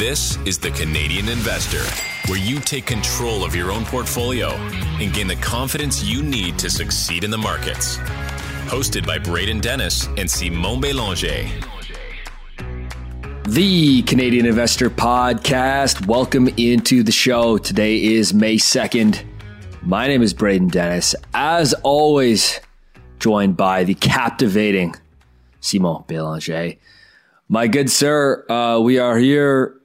[0.00, 1.84] This is the Canadian Investor,
[2.30, 4.48] where you take control of your own portfolio
[4.98, 7.98] and gain the confidence you need to succeed in the markets.
[8.68, 11.46] Hosted by Braden Dennis and Simon Belanger.
[13.46, 16.06] The Canadian Investor Podcast.
[16.06, 17.58] Welcome into the show.
[17.58, 19.22] Today is May 2nd.
[19.82, 21.14] My name is Braden Dennis.
[21.34, 22.58] As always,
[23.18, 24.94] joined by the captivating
[25.60, 26.76] Simon Belanger.
[27.50, 29.76] My good sir, uh, we are here.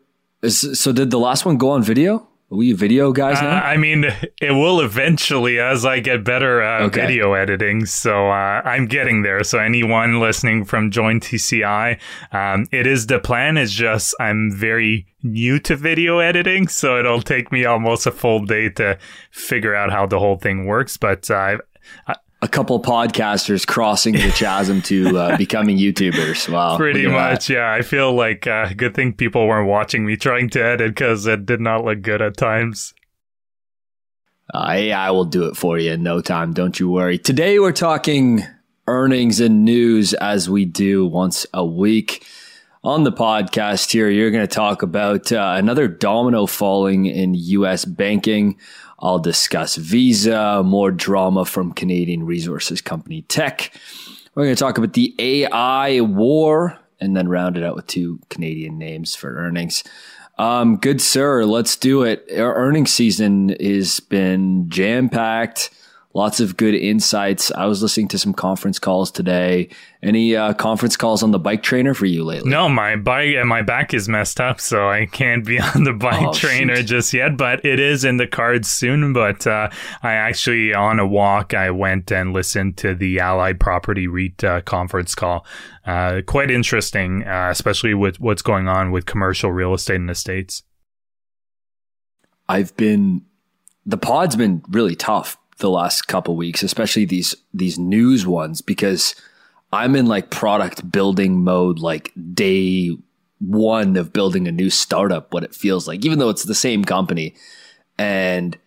[0.46, 2.28] Is, so, did the last one go on video?
[2.52, 3.50] Are we video guys now?
[3.58, 4.06] Uh, I mean,
[4.40, 7.02] it will eventually as I get better at Okay.
[7.02, 7.88] video editing.
[7.88, 9.44] So uh, I'm getting there.
[9.44, 12.00] So anyone listening from Joint TCI,
[12.32, 13.58] um, it is the plan.
[13.58, 18.46] It's just I'm very new to video editing, so it'll take me almost a full
[18.46, 19.00] day to
[19.32, 20.98] figure out how the whole thing works.
[20.98, 21.58] But uh,
[22.08, 26.48] I, a couple podcasters crossing the chasm to uh, becoming YouTubers.
[26.48, 26.78] Wow.
[26.78, 27.32] pretty at that.
[27.32, 30.92] much, yeah, I feel like uh, good thing people weren't watching me trying to edit
[30.94, 32.94] because it did not look good at times.
[34.54, 36.54] Uh, AI will do it for you in no time.
[36.54, 37.18] Don't you worry.
[37.18, 38.44] Today we're talking
[38.86, 42.28] earnings and news as we do once a week.
[42.84, 47.86] On the podcast here, you're going to talk about uh, another domino falling in U.S.
[47.86, 48.60] banking.
[49.06, 53.72] I'll discuss Visa, more drama from Canadian resources company Teck.
[54.34, 58.20] We're going to talk about the AI war and then round it out with two
[58.30, 59.84] Canadian names for earnings.
[60.40, 62.28] Um, good sir, let's do it.
[62.36, 65.70] Our earnings season has been jam packed.
[66.16, 67.52] Lots of good insights.
[67.52, 69.68] I was listening to some conference calls today.
[70.02, 72.50] Any uh, conference calls on the bike trainer for you lately?
[72.50, 75.92] No, my bike and my back is messed up, so I can't be on the
[75.92, 76.86] bike Oh, trainer shoot.
[76.86, 77.36] just yet.
[77.36, 79.12] But it is in the cards soon.
[79.12, 79.70] But uh,
[80.04, 84.62] I actually, on a walk, I went and listened to the Allied Property REIT uh,
[84.62, 85.46] conference call.
[85.86, 90.16] Uh, quite interesting, uh, especially with what's going on with commercial real estate in the
[90.16, 90.64] states.
[92.48, 93.26] I've been
[93.86, 99.16] the pod's been really tough the last couple weeks, especially these these news ones because
[99.72, 102.98] I'm in like product building mode like day
[103.40, 106.84] one of building a new startup what it feels like even though it's the same
[106.84, 107.36] company.
[107.98, 108.58] And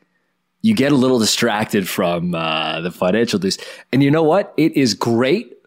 [0.62, 3.58] you get a little distracted from uh, the financial news
[3.92, 4.54] and you know what?
[4.56, 5.57] It is great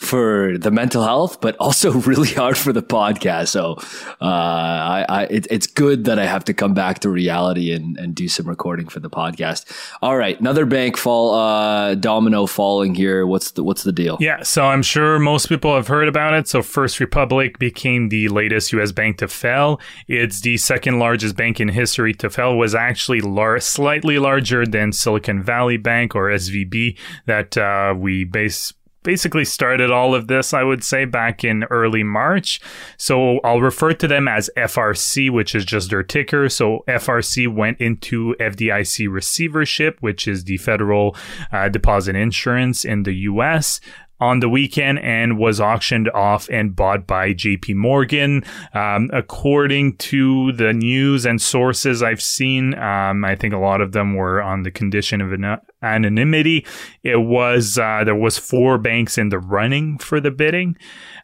[0.00, 3.48] for the mental health, but also really hard for the podcast.
[3.48, 3.76] So
[4.20, 7.98] uh, I, I it, it's good that I have to come back to reality and,
[7.98, 9.70] and do some recording for the podcast.
[10.00, 13.26] All right, another bank fall, uh, domino falling here.
[13.26, 14.16] What's the what's the deal?
[14.20, 16.48] Yeah, so I'm sure most people have heard about it.
[16.48, 18.92] So First Republic became the latest U.S.
[18.92, 19.80] bank to fail.
[20.08, 22.56] It's the second largest bank in history to fail.
[22.56, 26.96] Was actually lar- slightly larger than Silicon Valley Bank or SVB
[27.26, 28.72] that uh, we base
[29.02, 32.60] basically started all of this, I would say, back in early March.
[32.96, 36.48] So I'll refer to them as FRC, which is just their ticker.
[36.48, 41.16] So FRC went into FDIC receivership, which is the federal
[41.52, 43.80] uh, deposit insurance in the US.
[44.22, 48.44] On the weekend and was auctioned off and bought by JP Morgan.
[48.74, 53.92] Um, according to the news and sources I've seen, um, I think a lot of
[53.92, 56.66] them were on the condition of an- anonymity.
[57.02, 60.76] It was uh, there was four banks in the running for the bidding.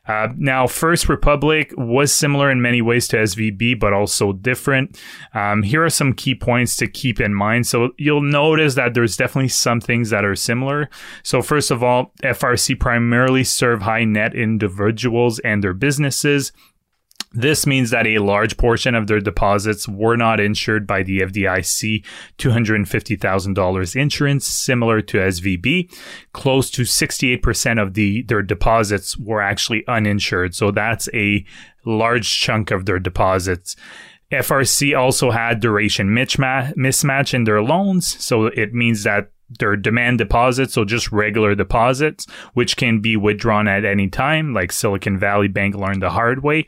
[0.06, 5.00] Uh, now, First Republic was similar in many ways to SVB, but also different.
[5.34, 7.67] Um, here are some key points to keep in mind.
[7.67, 10.88] So you'll notice that there's definitely some things that are similar.
[11.23, 16.53] So first of all, FRC primarily serve high net individuals and their businesses.
[17.37, 22.05] This means that a large portion of their deposits were not insured by the FDIC
[22.39, 25.95] $250,000 insurance, similar to SVB.
[26.33, 30.55] Close to 68% of the their deposits were actually uninsured.
[30.55, 31.45] So that's a
[31.85, 33.77] large chunk of their deposits.
[34.33, 38.25] FRC also had duration mismatch in their loans.
[38.25, 39.31] So it means that
[39.61, 44.73] their demand deposits, so just regular deposits, which can be withdrawn at any time, like
[44.73, 46.67] Silicon Valley Bank learned the hard way,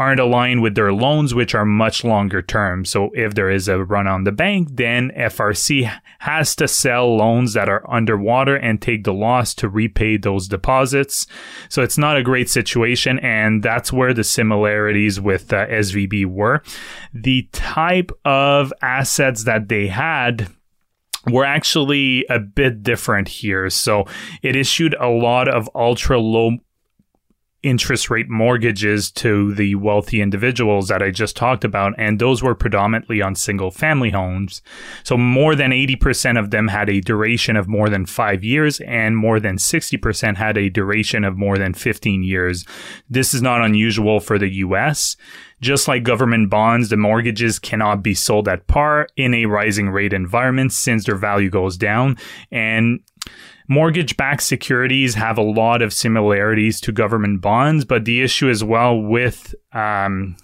[0.00, 2.86] aren't aligned with their loans, which are much longer term.
[2.86, 7.52] So if there is a run on the bank, then FRC has to sell loans
[7.52, 11.26] that are underwater and take the loss to repay those deposits.
[11.68, 13.18] So it's not a great situation.
[13.18, 16.62] And that's where the similarities with uh, SVB were.
[17.12, 20.48] The type of assets that they had
[21.26, 23.68] were actually a bit different here.
[23.68, 24.06] So
[24.40, 26.56] it issued a lot of ultra low
[27.62, 32.54] interest rate mortgages to the wealthy individuals that I just talked about, and those were
[32.54, 34.62] predominantly on single family homes.
[35.04, 39.16] So more than 80% of them had a duration of more than five years, and
[39.16, 42.64] more than 60% had a duration of more than 15 years.
[43.08, 45.16] This is not unusual for the US.
[45.60, 50.14] Just like government bonds, the mortgages cannot be sold at par in a rising rate
[50.14, 52.16] environment since their value goes down.
[52.50, 53.00] And
[53.68, 58.64] mortgage backed securities have a lot of similarities to government bonds, but the issue as
[58.64, 60.36] well with um,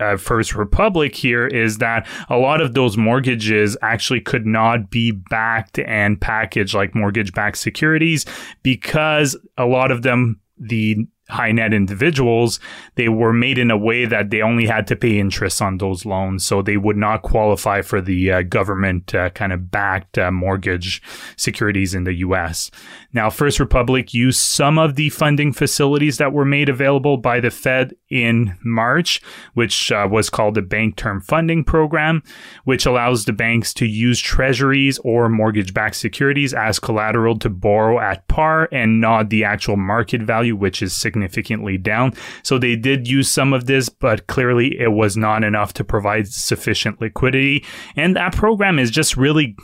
[0.00, 5.10] uh, First Republic here is that a lot of those mortgages actually could not be
[5.10, 8.24] backed and packaged like mortgage backed securities
[8.62, 12.58] because a lot of them, the high net individuals,
[12.94, 16.06] they were made in a way that they only had to pay interest on those
[16.06, 16.44] loans.
[16.44, 21.02] So they would not qualify for the uh, government uh, kind of backed uh, mortgage
[21.36, 22.70] securities in the US.
[23.14, 27.50] Now, First Republic used some of the funding facilities that were made available by the
[27.50, 29.22] Fed in March,
[29.54, 32.22] which uh, was called the Bank Term Funding Program,
[32.64, 37.98] which allows the banks to use treasuries or mortgage backed securities as collateral to borrow
[37.98, 42.12] at par and not the actual market value, which is significantly down.
[42.42, 46.28] So they did use some of this, but clearly it was not enough to provide
[46.28, 47.64] sufficient liquidity.
[47.96, 49.56] And that program is just really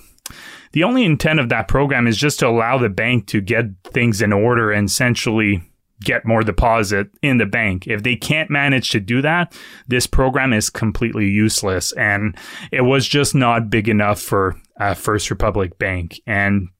[0.75, 4.21] the only intent of that program is just to allow the bank to get things
[4.21, 5.62] in order and essentially
[6.00, 7.87] get more deposit in the bank.
[7.87, 9.56] If they can't manage to do that,
[9.87, 11.93] this program is completely useless.
[11.93, 12.37] And
[12.73, 16.21] it was just not big enough for uh, First Republic Bank.
[16.26, 16.71] And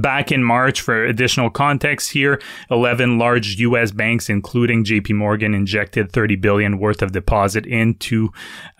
[0.00, 2.40] Back in March, for additional context here,
[2.70, 3.90] 11 large U.S.
[3.90, 5.12] banks, including J.P.
[5.12, 8.30] Morgan, injected 30 billion worth of deposit into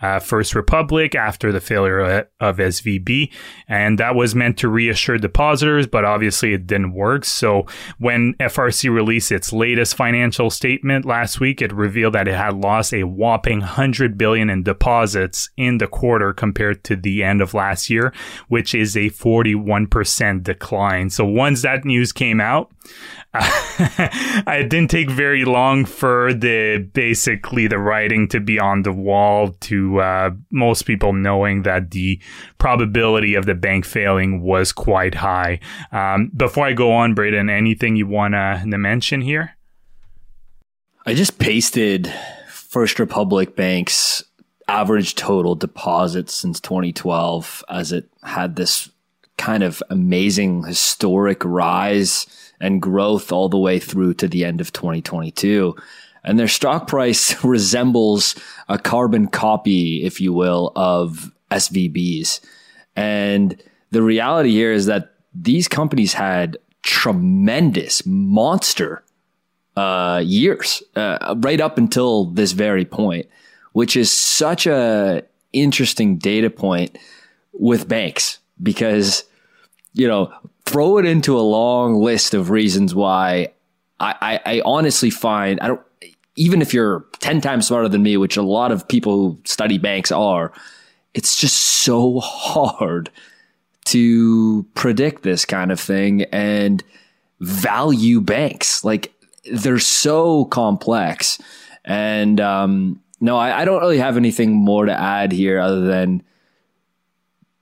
[0.01, 3.31] uh, First Republic after the failure of SVB,
[3.67, 7.25] and that was meant to reassure depositors, but obviously it didn't work.
[7.25, 7.65] So
[7.99, 12.93] when FRC released its latest financial statement last week, it revealed that it had lost
[12.93, 17.89] a whopping 100 billion in deposits in the quarter compared to the end of last
[17.89, 18.13] year,
[18.47, 21.06] which is a 41% decline.
[21.09, 22.71] So once that news came out,
[23.33, 29.49] it didn't take very long for the basically the writing to be on the wall
[29.61, 32.19] to uh, most people knowing that the
[32.57, 35.59] probability of the bank failing was quite high.
[35.91, 39.57] Um, before I go on, Braden, anything you want to mention here?
[41.05, 42.11] I just pasted
[42.49, 44.23] First Republic Bank's
[44.67, 48.89] average total deposits since 2012 as it had this
[49.37, 52.25] kind of amazing historic rise
[52.59, 55.75] and growth all the way through to the end of 2022.
[56.23, 58.35] And their stock price resembles
[58.67, 62.41] a carbon copy, if you will, of SVB's.
[62.95, 63.61] And
[63.91, 69.03] the reality here is that these companies had tremendous monster
[69.75, 73.27] uh, years uh, right up until this very point,
[73.73, 75.23] which is such a
[75.53, 76.97] interesting data point
[77.53, 79.23] with banks because
[79.93, 80.31] you know,
[80.65, 83.51] throw it into a long list of reasons why
[83.99, 85.81] I, I, I honestly find I don't
[86.35, 89.79] even if you're 10 times smarter than me, which a lot of people who study
[89.79, 90.53] banks are,
[91.13, 93.09] it's just so hard
[93.85, 96.83] to predict this kind of thing and
[97.39, 98.83] value banks.
[98.83, 99.13] Like
[99.51, 101.39] they're so complex.
[101.83, 106.21] And um, no, I, I, don't really have anything more to add here other than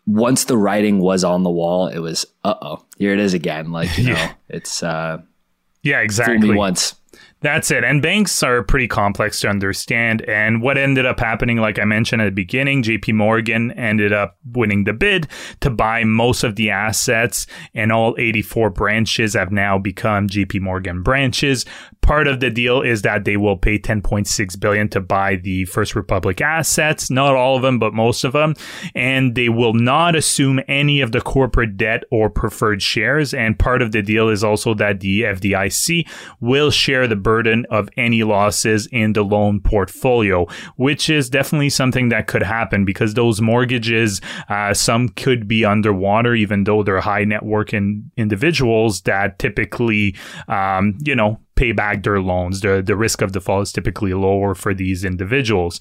[0.06, 3.72] once the writing was on the wall, it was uh oh, here it is again.
[3.72, 5.22] Like you know, it's uh,
[5.84, 6.50] yeah, exactly.
[6.50, 6.96] Me once.
[7.42, 7.84] That's it.
[7.84, 10.24] And banks are pretty complex to understand.
[10.24, 14.38] And what ended up happening, like I mentioned at the beginning, JP Morgan ended up
[14.54, 15.28] winning the bid
[15.60, 21.04] to buy most of the assets, and all 84 branches have now become JP Morgan
[21.04, 21.66] branches.
[22.02, 25.96] Part of the deal is that they will pay 10.6 billion to buy the First
[25.96, 28.54] Republic assets, not all of them, but most of them,
[28.94, 33.34] and they will not assume any of the corporate debt or preferred shares.
[33.34, 36.08] And part of the deal is also that the FDIC
[36.40, 42.10] will share the burden of any losses in the loan portfolio, which is definitely something
[42.10, 47.24] that could happen because those mortgages, uh, some could be underwater, even though they're high
[47.24, 50.16] net worth in individuals that typically,
[50.48, 52.62] um, you know, pay back their loans.
[52.62, 55.80] The, the risk of default is typically lower for these individuals.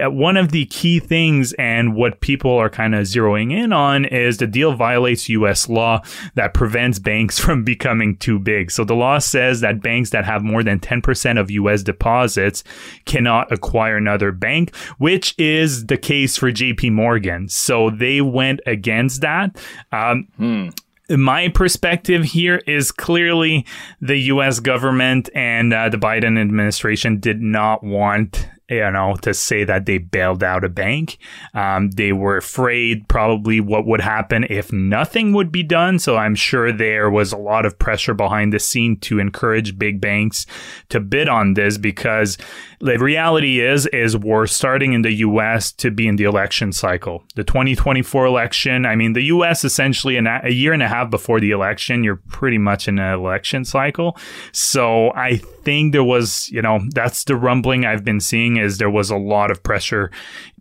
[0.00, 4.04] Uh, one of the key things and what people are kind of zeroing in on
[4.04, 6.02] is the deal violates US law
[6.34, 8.70] that prevents banks from becoming too big.
[8.70, 12.64] So the law says that banks that have more than 10% of US deposits
[13.04, 17.48] cannot acquire another bank, which is the case for JP Morgan.
[17.48, 19.56] So they went against that.
[19.92, 20.68] Um, hmm
[21.10, 23.66] my perspective here is clearly
[24.00, 24.60] the U.S.
[24.60, 29.98] government and uh, the Biden administration did not want you know, to say that they
[29.98, 31.18] bailed out a bank.
[31.54, 36.00] Um, they were afraid probably what would happen if nothing would be done.
[36.00, 40.00] So I'm sure there was a lot of pressure behind the scene to encourage big
[40.00, 40.46] banks
[40.88, 42.38] to bid on this because
[42.80, 45.70] the reality is, is we're starting in the U.S.
[45.72, 47.24] to be in the election cycle.
[47.36, 49.64] The 2024 election, I mean, the U.S.
[49.64, 53.64] essentially a year and a half before the election, you're pretty much in an election
[53.64, 54.16] cycle.
[54.52, 58.88] So I think there was, you know, that's the rumbling I've been seeing is there
[58.88, 60.12] was a lot of pressure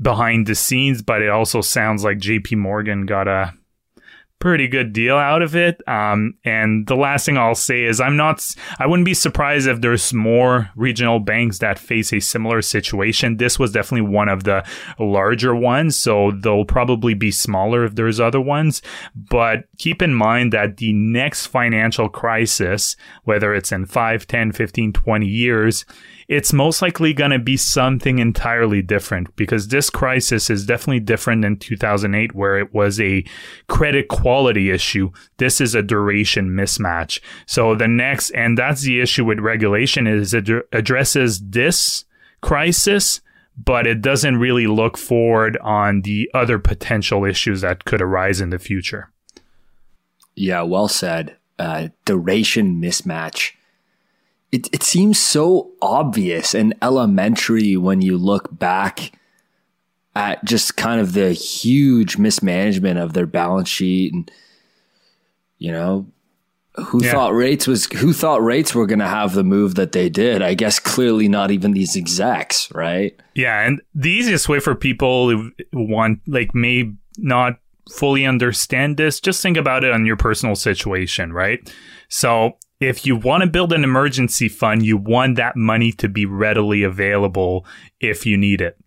[0.01, 3.53] behind the scenes, but it also sounds like JP Morgan got a
[4.39, 5.81] pretty good deal out of it.
[5.87, 8.45] Um, and the last thing I'll say is I'm not,
[8.79, 13.37] I wouldn't be surprised if there's more regional banks that face a similar situation.
[13.37, 14.65] This was definitely one of the
[14.99, 15.95] larger ones.
[15.95, 18.81] So they'll probably be smaller if there's other ones.
[19.15, 24.93] But keep in mind that the next financial crisis, whether it's in 5, 10, 15,
[24.93, 25.85] 20 years,
[26.27, 31.43] it's most likely going to be something entirely different because this crisis is definitely different
[31.43, 33.23] than 2008 where it was a
[33.67, 35.11] credit quality issue.
[35.37, 37.19] This is a duration mismatch.
[37.45, 42.05] So the next, and that's the issue with regulation is it addresses this
[42.41, 43.21] crisis,
[43.55, 48.49] but it doesn't really look forward on the other potential issues that could arise in
[48.49, 49.11] the future.
[50.35, 51.37] Yeah, well said.
[51.57, 53.54] Uh, duration mismatch
[54.55, 59.11] it, it seems so obvious and elementary when you look back
[60.15, 64.31] at just kind of the huge mismanagement of their balance sheet and
[65.57, 66.07] you know
[66.75, 67.11] who yeah.
[67.11, 70.41] thought rates was who thought rates were going to have the move that they did.
[70.41, 73.13] I guess clearly not even these execs right?
[73.33, 77.59] Yeah and the easiest way for people who want like may not
[77.91, 81.69] fully understand this just think about it on your personal situation right?
[82.07, 86.25] So if you want to build an emergency fund, you want that money to be
[86.25, 87.65] readily available
[87.99, 88.77] if you need it.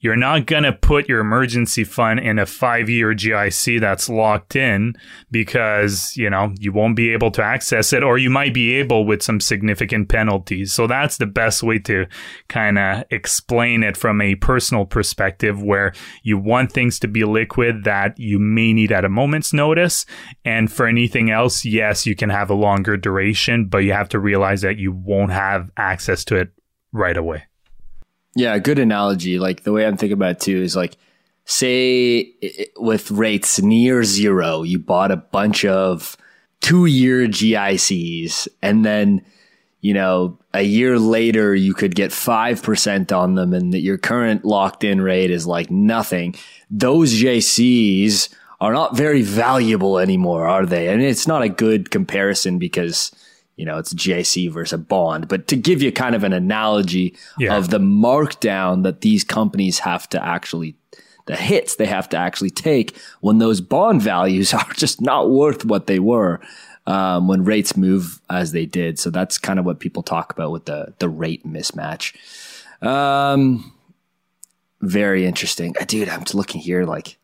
[0.00, 4.54] You're not going to put your emergency fund in a five year GIC that's locked
[4.54, 4.94] in
[5.30, 9.04] because, you know, you won't be able to access it or you might be able
[9.04, 10.72] with some significant penalties.
[10.72, 12.06] So that's the best way to
[12.48, 17.82] kind of explain it from a personal perspective where you want things to be liquid
[17.84, 20.06] that you may need at a moment's notice.
[20.44, 24.20] And for anything else, yes, you can have a longer duration, but you have to
[24.20, 26.50] realize that you won't have access to it
[26.92, 27.47] right away.
[28.34, 29.38] Yeah, good analogy.
[29.38, 30.96] Like the way I'm thinking about it too is like,
[31.44, 32.32] say
[32.76, 36.16] with rates near zero, you bought a bunch of
[36.60, 39.24] two year GICs and then,
[39.80, 44.44] you know, a year later you could get 5% on them and that your current
[44.44, 46.34] locked in rate is like nothing.
[46.70, 48.28] Those GICs
[48.60, 50.88] are not very valuable anymore, are they?
[50.88, 53.12] And it's not a good comparison because
[53.58, 55.26] you know, it's GIC versus a bond.
[55.26, 57.56] But to give you kind of an analogy yeah.
[57.56, 60.76] of the markdown that these companies have to actually,
[61.26, 65.64] the hits they have to actually take when those bond values are just not worth
[65.64, 66.40] what they were.
[66.86, 70.50] Um, when rates move as they did, so that's kind of what people talk about
[70.52, 72.16] with the the rate mismatch.
[72.82, 73.74] Um,
[74.80, 76.08] very interesting, uh, dude.
[76.08, 77.18] I'm just looking here, like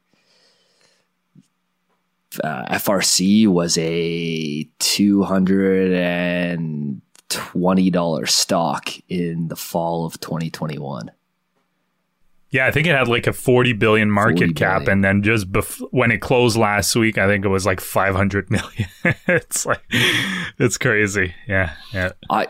[2.43, 11.11] uh, FRC was a two hundred and twenty dollar stock in the fall of 2021.
[12.55, 14.93] Yeah, I think it had like a 40 billion market 40 cap, billion.
[14.93, 18.49] and then just bef- when it closed last week, I think it was like 500
[18.49, 18.89] million.
[19.27, 21.35] it's like it's crazy.
[21.49, 22.13] Yeah, yeah.
[22.31, 22.47] I,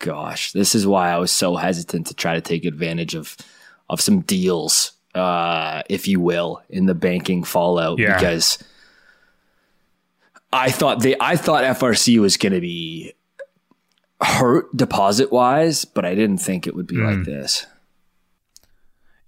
[0.00, 3.36] gosh, this is why I was so hesitant to try to take advantage of
[3.88, 8.16] of some deals, uh, if you will, in the banking fallout yeah.
[8.16, 8.58] because
[10.56, 13.12] I thought they I thought FRC was going to be
[14.20, 17.06] hurt deposit wise, but I didn't think it would be mm.
[17.06, 17.24] like hmm.
[17.24, 17.66] this.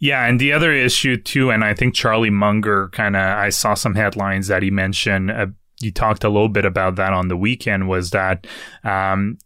[0.01, 3.75] Yeah, and the other issue too, and I think Charlie Munger kind of I saw
[3.75, 5.31] some headlines that he mentioned.
[5.31, 5.47] Uh,
[5.81, 7.89] you talked a little bit about that on the weekend.
[7.89, 8.47] Was that
[8.85, 9.39] um,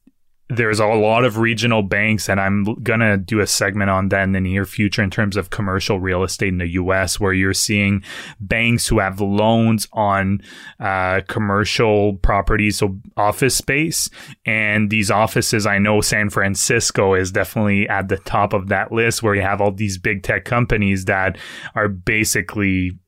[0.49, 4.33] there's a lot of regional banks, and I'm gonna do a segment on that in
[4.33, 8.03] the near future in terms of commercial real estate in the U.S., where you're seeing
[8.41, 10.43] banks who have loans on
[10.79, 14.11] uh, commercial properties, so office space,
[14.45, 15.65] and these offices.
[15.65, 19.61] I know San Francisco is definitely at the top of that list, where you have
[19.61, 21.39] all these big tech companies that
[21.75, 22.99] are basically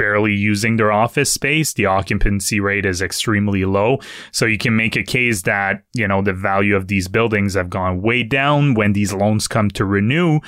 [0.00, 1.74] barely using their office space.
[1.74, 3.98] The occupancy rate is extremely low.
[4.32, 7.68] So you can make a case that, you know, the value of these buildings have
[7.68, 10.40] gone way down when these loans come to renew.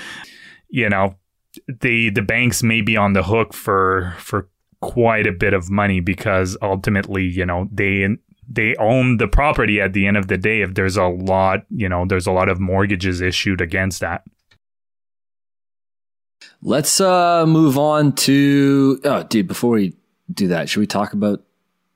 [0.70, 1.16] You know,
[1.80, 4.48] the the banks may be on the hook for for
[4.80, 8.08] quite a bit of money because ultimately, you know, they
[8.48, 11.90] they own the property at the end of the day if there's a lot, you
[11.90, 14.22] know, there's a lot of mortgages issued against that.
[16.62, 19.94] Let's uh move on to oh dude, before we
[20.32, 21.42] do that, should we talk about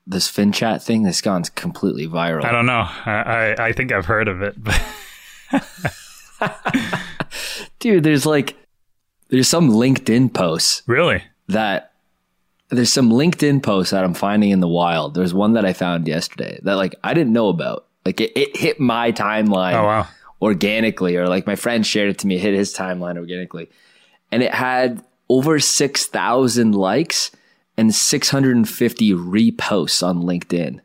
[0.06, 2.44] this FinChat thing that's gone completely viral?
[2.44, 2.86] I don't know.
[3.06, 4.62] I I, I think I've heard of it.
[4.62, 4.82] but
[7.78, 8.56] dude, there's like
[9.28, 10.82] there's some LinkedIn posts.
[10.86, 11.22] Really?
[11.48, 11.92] That
[12.68, 15.14] there's some LinkedIn posts that I'm finding in the wild.
[15.14, 17.86] There's one that I found yesterday that like I didn't know about.
[18.04, 20.08] Like it, it hit my timeline oh, wow.
[20.40, 23.68] organically, or like my friend shared it to me, hit his timeline organically.
[24.30, 27.30] And it had over 6,000 likes
[27.76, 30.80] and 650 reposts on LinkedIn.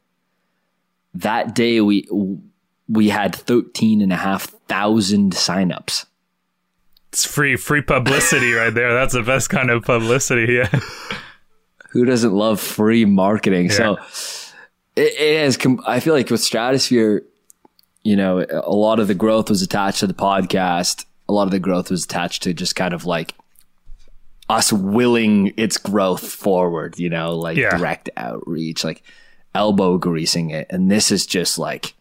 [1.13, 2.07] That day we
[2.88, 6.05] we had 13 and a half thousand signups.
[7.10, 8.93] It's free free publicity right there.
[8.93, 10.53] That's the best kind of publicity.
[10.53, 10.79] Yeah.
[11.91, 13.65] Who doesn't love free marketing?
[13.65, 13.71] Yeah.
[13.71, 13.98] So
[14.95, 15.60] it, it.
[15.60, 17.24] Com- I feel like with Stratosphere,
[18.03, 21.05] you know, a lot of the growth was attached to the podcast.
[21.31, 23.35] A lot of the growth was attached to just kind of like
[24.50, 27.00] us willing its growth forward.
[27.00, 27.77] You know, like yeah.
[27.77, 29.03] direct outreach, like
[29.55, 31.93] elbow greasing it, and this is just like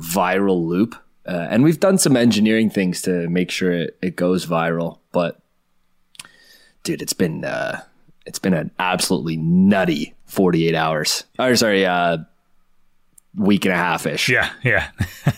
[0.00, 0.94] viral loop.
[1.26, 4.98] Uh, and we've done some engineering things to make sure it, it goes viral.
[5.12, 5.40] But
[6.84, 7.82] dude, it's been uh,
[8.26, 11.24] it's been an absolutely nutty 48 hours.
[11.38, 12.18] Or sorry, uh,
[13.38, 14.28] week and a half ish.
[14.28, 14.90] Yeah, yeah.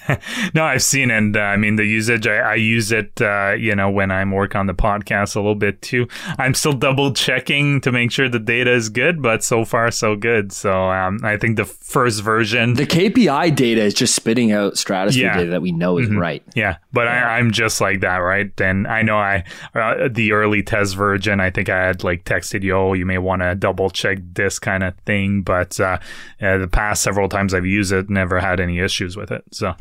[0.55, 2.27] no, I've seen, and uh, I mean the usage.
[2.27, 5.55] I, I use it, uh, you know, when I'm working on the podcast a little
[5.55, 6.09] bit too.
[6.39, 10.17] I'm still double checking to make sure the data is good, but so far so
[10.17, 10.53] good.
[10.53, 15.27] So um, I think the first version, the KPI data is just spitting out stratosphere
[15.27, 15.37] yeah.
[15.37, 16.19] data that we know is mm-hmm.
[16.19, 16.43] right.
[16.55, 17.29] Yeah, but yeah.
[17.29, 18.59] I, am just like that, right?
[18.61, 21.41] And I know I uh, the early test version.
[21.41, 24.59] I think I had like texted you, oh, you may want to double check this
[24.59, 25.43] kind of thing.
[25.43, 25.99] But uh,
[26.41, 29.45] the past several times I've used it, never had any issues with it.
[29.53, 29.75] So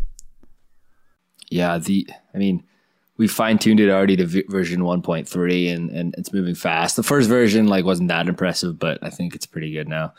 [1.50, 2.64] yeah, the I mean,
[3.18, 6.96] we fine tuned it already to v- version 1.3 and, and it's moving fast.
[6.96, 10.14] The first version like wasn't that impressive, but I think it's pretty good now.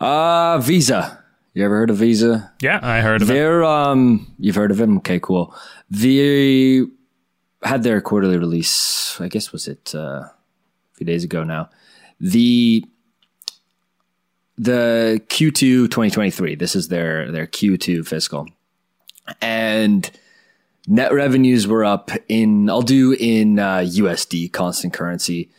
[0.00, 1.18] Uh Visa.
[1.54, 2.50] You ever heard of Visa?
[2.62, 3.66] Yeah, I heard of They're, it.
[3.66, 4.96] um you've heard of them?
[4.98, 5.54] Okay, cool.
[5.90, 6.82] They
[7.62, 10.32] had their quarterly release, I guess was it uh, a
[10.94, 11.68] few days ago now.
[12.18, 12.84] The
[14.58, 16.54] the Q2 2023.
[16.54, 18.48] This is their their Q2 fiscal.
[19.40, 20.10] And
[20.86, 25.50] net revenues were up in I'll do in uh, USD constant currency.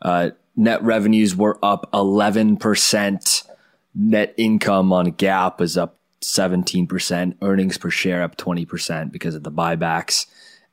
[0.00, 3.48] Uh, net revenues were up 11%.
[3.94, 7.36] Net income on GAAP was up 17%.
[7.42, 10.26] Earnings per share up 20% because of the buybacks.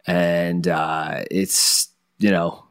[0.08, 2.69] And uh, it's, you know,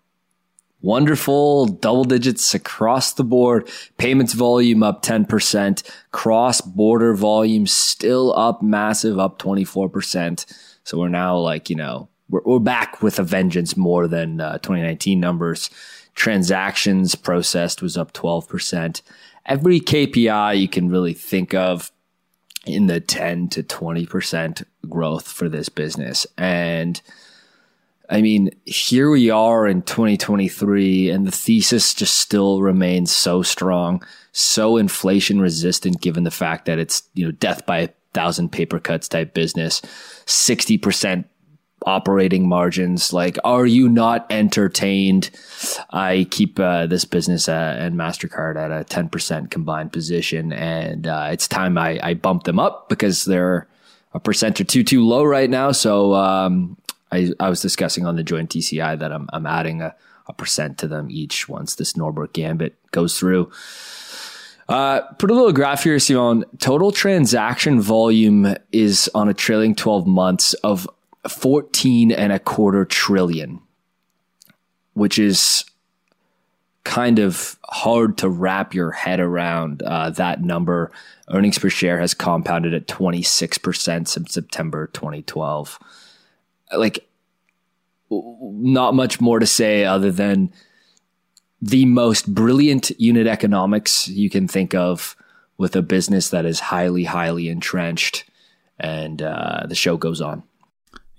[0.80, 3.68] Wonderful double digits across the board.
[3.96, 5.90] Payments volume up 10%.
[6.12, 10.46] Cross border volume still up massive, up 24%.
[10.84, 14.58] So we're now like, you know, we're, we're back with a vengeance more than uh,
[14.58, 15.68] 2019 numbers.
[16.14, 19.02] Transactions processed was up 12%.
[19.46, 21.90] Every KPI you can really think of
[22.66, 26.26] in the 10 to 20% growth for this business.
[26.36, 27.00] And
[28.10, 34.02] I mean, here we are in 2023, and the thesis just still remains so strong,
[34.32, 38.80] so inflation resistant, given the fact that it's you know death by a thousand paper
[38.80, 39.82] cuts type business,
[40.24, 41.26] 60 percent
[41.84, 43.12] operating margins.
[43.12, 45.30] Like, are you not entertained?
[45.90, 51.06] I keep uh, this business uh, and Mastercard at a 10 percent combined position, and
[51.06, 53.68] uh, it's time I, I bump them up because they're
[54.14, 55.72] a percent or two too low right now.
[55.72, 56.78] So um,
[57.10, 59.94] I, I was discussing on the joint TCI that I'm, I'm adding a,
[60.26, 63.50] a percent to them each once this Norbert Gambit goes through.
[64.68, 66.44] Uh, put a little graph here, Simon.
[66.58, 70.88] Total transaction volume is on a trailing 12 months of
[71.26, 73.60] 14 and a quarter trillion,
[74.92, 75.64] which is
[76.84, 80.90] kind of hard to wrap your head around uh, that number.
[81.30, 85.78] Earnings per share has compounded at 26% since September 2012
[86.76, 87.08] like
[88.10, 90.52] not much more to say other than
[91.60, 95.16] the most brilliant unit economics you can think of
[95.56, 98.24] with a business that is highly, highly entrenched.
[98.78, 100.44] And uh, the show goes on.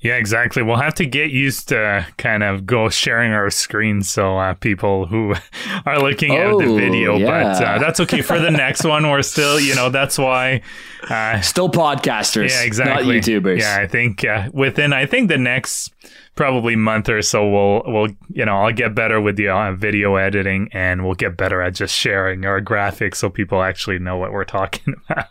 [0.02, 0.64] Yeah, exactly.
[0.64, 5.08] We'll have to get used to kind of go sharing our screen so uh, people
[5.08, 5.36] who
[5.86, 8.22] are looking at the Oh, video, but uh, that's okay.
[8.22, 10.62] For the next one, we're still, you know, that's why.
[11.10, 13.16] Uh, Still podcasters, yeah, exactly.
[13.16, 13.60] not YouTubers.
[13.60, 15.94] Yeah, I think uh, within, I think the next
[16.36, 20.16] probably month or so, we'll, we'll, you know, I'll get better with the uh, video
[20.16, 24.32] editing and we'll get better at just sharing our graphics so people actually know what
[24.32, 25.26] we're talking about.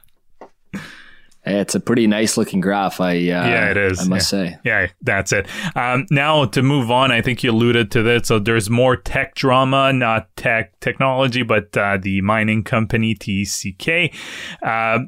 [1.45, 3.01] It's a pretty nice looking graph.
[3.01, 4.01] I uh, Yeah, it is.
[4.01, 4.39] I must yeah.
[4.51, 4.59] say.
[4.65, 5.47] Yeah, that's it.
[5.75, 8.29] Um, now to move on, I think you alluded to this.
[8.29, 14.15] So there's more Teck drama, not tech technology, but uh, the mining company TCK.
[14.63, 15.01] Uh,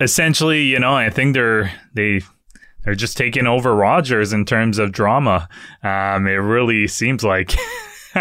[0.00, 2.20] essentially, you know, I think they're they.
[2.82, 5.50] They're just taking over Rogers in terms of drama.
[5.82, 7.54] Um, it really seems like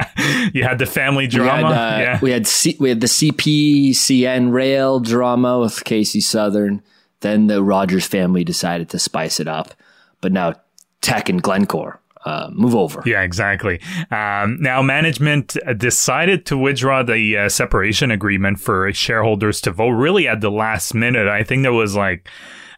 [0.53, 1.67] you had the family We had, drama.
[1.69, 2.19] uh, yeah.
[2.21, 6.81] we had C- we had the CPCN rail drama with KC Southern.
[7.21, 9.73] Then the Rogers family decided to spice it up,
[10.21, 10.55] but now
[11.01, 13.01] Teck and Glencore uh, move over.
[13.05, 13.79] Yeah, exactly.
[14.11, 20.27] Um, now, management decided to withdraw the uh, separation agreement for shareholders to vote really
[20.27, 21.27] at the last minute.
[21.27, 22.27] I think there was like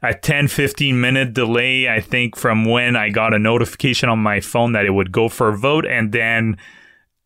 [0.03, 4.39] a 10 15 minute delay, I think, from when I got a notification on my
[4.39, 6.57] phone that it would go for a vote and then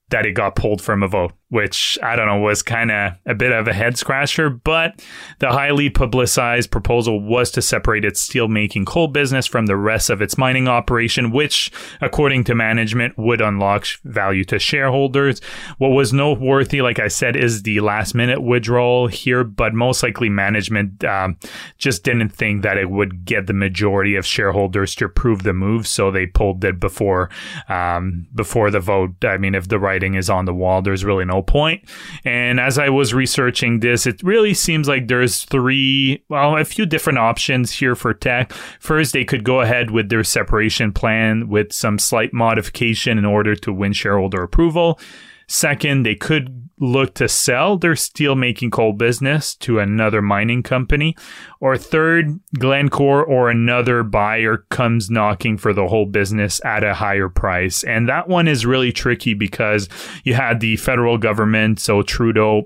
[0.10, 3.36] that it got pulled from a vote, which I don't know was kind of a
[3.36, 4.50] bit of a head scratcher.
[4.50, 5.04] But
[5.40, 10.22] the highly publicized proposal was to separate its steelmaking coal business from the rest of
[10.22, 15.40] its mining operation, which, according to management, would unlock value to shareholders.
[15.78, 20.30] What was noteworthy, like I said, is the last minute withdrawal here, but most likely
[20.30, 21.38] management um,
[21.78, 25.88] just didn't think that it would get the majority of shareholders to approve the move,
[25.88, 27.30] so they pulled it before
[27.70, 29.24] um, before the vote.
[29.24, 31.84] I mean, if the writing is on the wall, there's really no point.
[32.24, 36.86] And as I was researching this, it really seems like there's three, well, a few
[36.86, 38.52] different options here for Teck.
[38.80, 43.56] First, they could go ahead with their separation plan with some slight modification in order
[43.56, 45.00] to win shareholder approval.
[45.48, 51.16] Second, they could look to sell their steelmaking coal business to another mining company.
[51.60, 57.30] Or third, Glencore or another buyer comes knocking for the whole business at a higher
[57.30, 57.84] price.
[57.84, 59.88] And that one is really tricky because
[60.24, 62.66] you had the federal government, so Trudeau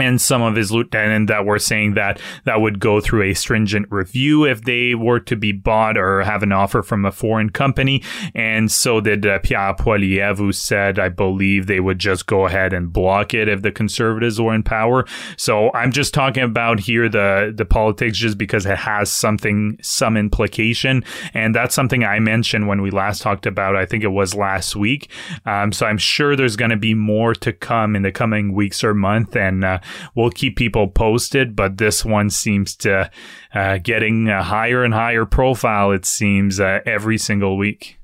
[0.00, 3.86] and some of his lieutenant that were saying that that would go through a stringent
[3.90, 8.02] review if they were to be bought or have an offer from a foreign company.
[8.34, 12.72] And so did uh, Pierre Poilievre, who said, I believe they would just go ahead
[12.72, 15.04] and block it if the conservatives were in power.
[15.36, 20.16] So I'm just talking about here the, the politics just because it has something, some
[20.16, 21.04] implication.
[21.34, 24.76] And that's something I mentioned when we last talked about, I think it was last
[24.76, 25.10] week.
[25.46, 28.82] Um, so I'm sure there's going to be more to come in the coming weeks
[28.82, 29.36] or month.
[29.36, 29.80] And, uh,
[30.14, 33.10] we'll keep people posted, but this one seems to
[33.54, 35.92] uh, getting a higher and higher profile.
[35.92, 37.98] It seems uh, every single week.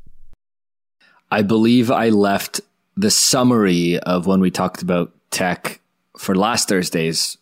[1.30, 2.60] I believe I left
[2.96, 5.80] the summary of when we talked about Teck
[6.16, 7.36] for last Thursday's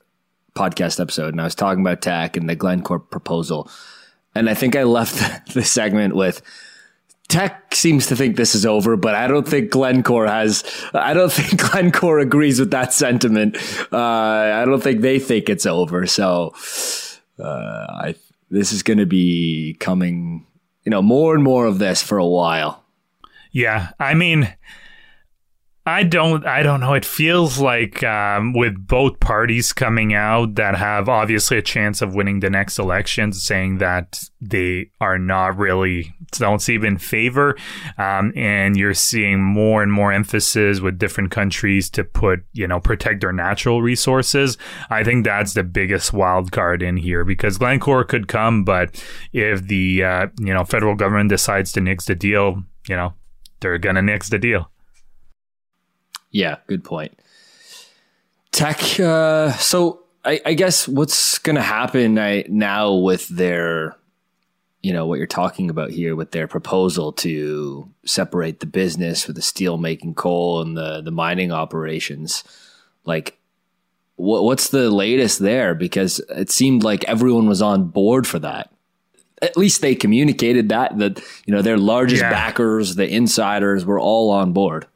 [0.55, 3.71] podcast episode, and I was talking about Teck and the Glencore proposal.
[4.35, 5.15] And I think I left
[5.55, 6.43] the segment with
[7.29, 10.63] Teck seems to think this is over, but I don't think Glencore has.
[10.93, 13.57] I don't think Glencore agrees with that sentiment.
[13.93, 16.07] Uh, I don't think they think it's over.
[16.07, 16.55] So,
[17.39, 18.15] uh, I
[18.51, 20.47] this is going to be coming.
[20.85, 22.85] You know, more and more of this for a while.
[23.53, 24.55] Yeah, I mean,
[25.87, 26.95] I don't, I don't know.
[26.95, 32.15] It feels like um, with both parties coming out that have obviously a chance of
[32.15, 37.55] winning the next elections, saying that they are not really don't seem in favor,
[37.99, 42.81] um, and you're seeing more and more emphasis with different countries to put, you know,
[42.81, 44.57] protect their natural resources.
[44.89, 49.67] I think that's the biggest wild card in here because Glencore could come, but if
[49.67, 53.13] the uh, you know federal government decides to nix the deal, you know,
[53.61, 54.71] they're gonna nix the deal.
[56.35, 57.17] Yeah, good point.
[58.51, 58.99] Teck.
[58.99, 63.97] Uh, so I, I guess what's going to happen I, now with their,
[64.83, 69.37] you know, what you're talking about here with their proposal to separate the business with
[69.37, 72.45] the steel making coal and the the mining operations,
[73.05, 73.39] like.
[74.17, 75.75] What, what's the latest there?
[75.75, 78.71] Because it seemed like everyone was on board for that.
[79.43, 82.31] At least they communicated that that you know their largest Yeah.
[82.31, 84.87] backers, the insiders, were all on board.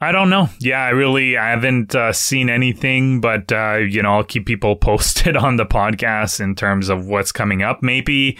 [0.00, 0.50] I don't know.
[0.60, 4.76] Yeah, I really I haven't uh, seen anything, but uh, you know I'll keep people
[4.90, 7.82] posted on the podcast in terms of what's coming up.
[7.82, 8.38] Maybe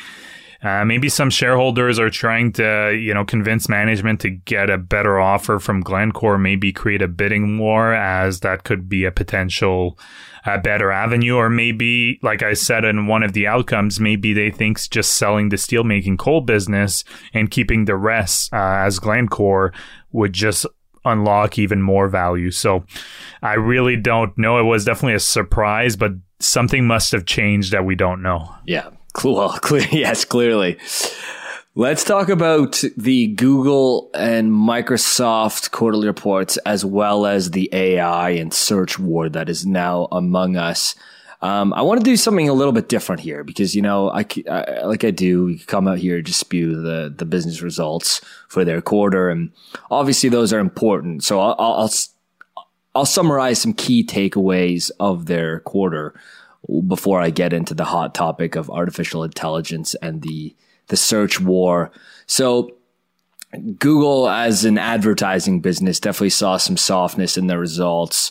[0.62, 5.20] Uh, maybe some shareholders are trying to, you know, convince management to get a better
[5.20, 9.98] offer from Glencore, maybe create a bidding war, as that could be a potential
[10.62, 11.36] better avenue.
[11.36, 15.50] Or maybe, like I said in one of the outcomes, maybe they think just selling
[15.50, 19.72] the steelmaking coal business and keeping the rest uh, as Glencore
[20.10, 20.66] would just
[21.06, 22.50] unlock even more value.
[22.50, 22.84] So
[23.42, 24.58] I really don't know.
[24.58, 28.54] It was definitely a surprise, but something must have changed that we don't know.
[28.66, 28.90] Yeah.
[29.24, 30.78] Well, clear, yes, clearly.
[31.78, 38.52] Let's talk about the Google and Microsoft quarterly reports as well as the AI and
[38.52, 40.94] search war that is now among us.
[41.42, 44.24] Um, I want to do something a little bit different here because you know, I,
[44.50, 48.80] I like I do come out here to spew the the business results for their
[48.80, 49.52] quarter, and
[49.90, 51.24] obviously those are important.
[51.24, 51.90] So I'll I'll,
[52.94, 56.18] I'll summarize some key takeaways of their quarter
[56.86, 60.54] before I get into the hot topic of artificial intelligence and the
[60.88, 61.90] the search war.
[62.26, 62.76] So
[63.78, 68.30] Google as an advertising business definitely saw some softness in their results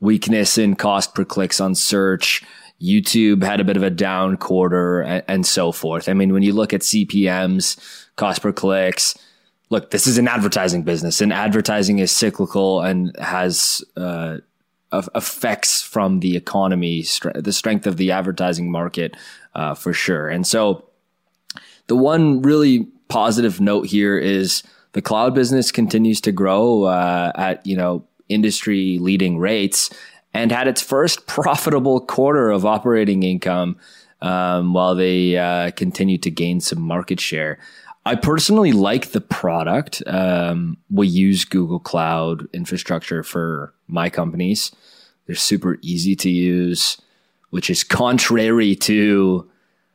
[0.00, 2.42] weakness in cost per clicks on search.
[2.80, 6.08] YouTube had a bit of a down quarter and, and, so forth.
[6.08, 7.78] I mean, when you look at CPMs,
[8.16, 9.18] cost per clicks,
[9.70, 14.38] look, this is an advertising business and advertising is cyclical and has, uh,
[14.92, 17.04] effects from the economy,
[17.34, 19.16] the strength of the advertising market,
[19.54, 20.28] uh, for sure.
[20.28, 20.88] And so
[21.86, 27.66] the one really positive note here is the cloud business continues to grow, uh, at,
[27.66, 29.90] you know, industry leading rates
[30.34, 33.76] and had its first profitable quarter of operating income
[34.20, 37.58] um, while they uh, continue to gain some market share.
[38.04, 40.00] I personally like the product.
[40.06, 44.70] Um, we use Google Cloud infrastructure for my companies.
[45.26, 47.02] They're super easy to use,
[47.50, 49.50] which is contrary to,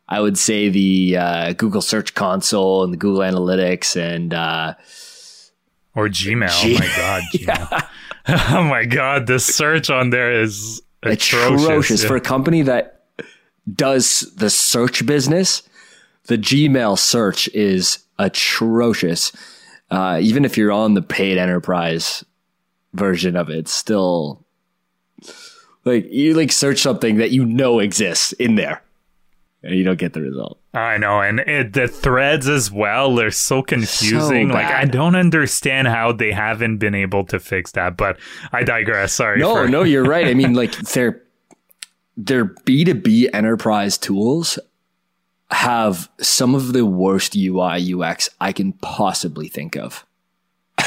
[0.10, 4.74] I would say, the uh, Google Search Console and the Google Analytics and uh,
[5.96, 6.62] or Gmail.
[6.62, 7.89] G- oh my god, Gmail.
[8.27, 12.07] oh my god, the search on there is atrocious, atrocious yeah.
[12.07, 13.03] for a company that
[13.73, 15.63] does the search business.
[16.25, 19.31] The Gmail search is atrocious.
[19.89, 22.23] Uh, even if you're on the paid enterprise
[22.93, 24.45] version of it, still
[25.84, 28.84] like you like search something that you know exists in there
[29.63, 30.60] you don't get the result.
[30.74, 34.50] I know, and it, the threads as well, they're so confusing.
[34.50, 38.17] So like I don't understand how they haven't been able to fix that, but
[38.52, 39.13] I digress.
[39.13, 39.39] Sorry.
[39.39, 40.28] No, for- no, you're right.
[40.28, 41.21] I mean, like their
[42.17, 44.58] their B2B enterprise tools
[45.52, 50.06] have some of the worst UI UX I can possibly think of.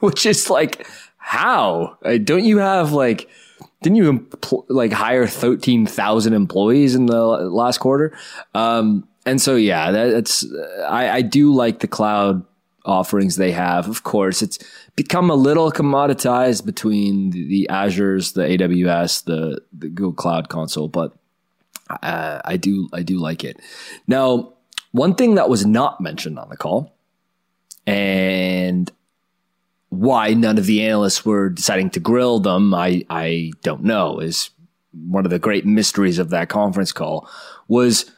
[0.00, 0.86] Which is like
[1.18, 1.98] how?
[2.24, 3.28] Don't you have like
[3.82, 8.16] didn't you empl- like hire 13,000 employees in the last quarter?
[8.54, 10.46] Um, and so, yeah, that, that's,
[10.88, 12.44] I, I do like the cloud
[12.84, 13.88] offerings they have.
[13.88, 14.58] Of course, it's
[14.96, 20.88] become a little commoditized between the, the Azures, the AWS, the, the Google Cloud Console,
[20.88, 21.12] but
[22.02, 23.60] uh, I do, I do like it.
[24.06, 24.54] Now,
[24.92, 26.94] one thing that was not mentioned on the call,
[27.86, 28.90] and
[29.98, 34.50] why none of the analysts were deciding to grill them, I, I don't know, is
[34.92, 37.28] one of the great mysteries of that conference call
[37.66, 38.08] was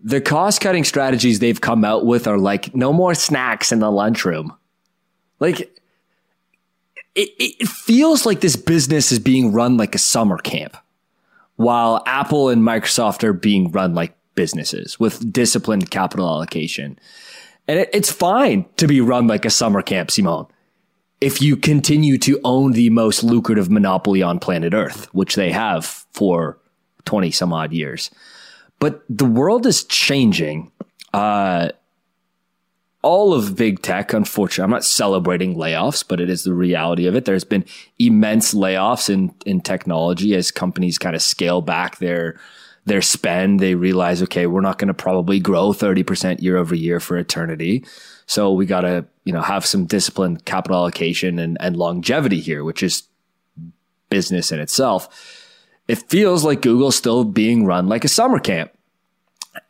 [0.00, 3.90] the cost cutting strategies they've come out with are like no more snacks in the
[3.90, 4.52] lunchroom.
[5.38, 5.60] Like
[7.14, 10.76] it, it feels like this business is being run like a summer camp
[11.54, 16.98] while Apple and Microsoft are being run like businesses with disciplined capital allocation.
[17.68, 20.46] And it, it's fine to be run like a summer camp, Simon
[21.20, 25.84] if you continue to own the most lucrative monopoly on planet Earth, which they have
[26.12, 26.58] for
[27.04, 28.10] 20 some odd years.
[28.78, 30.70] But the world is changing.
[31.14, 31.70] Uh,
[33.02, 37.14] all of big tech, unfortunately, I'm not celebrating layoffs, but it is the reality of
[37.14, 37.24] it.
[37.24, 37.64] There's been
[37.98, 42.38] immense layoffs in, in technology as companies kind of scale back their
[42.84, 43.60] their spend.
[43.60, 47.84] They realize, okay, we're not going to probably grow 30% year over year for eternity.
[48.26, 52.64] So we got to, you know, have some disciplined capital allocation and, and longevity here,
[52.64, 53.04] which is
[54.10, 55.08] business in itself.
[55.88, 58.72] It feels like Google's still being run like a summer camp.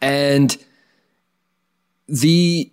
[0.01, 0.57] And
[2.09, 2.73] the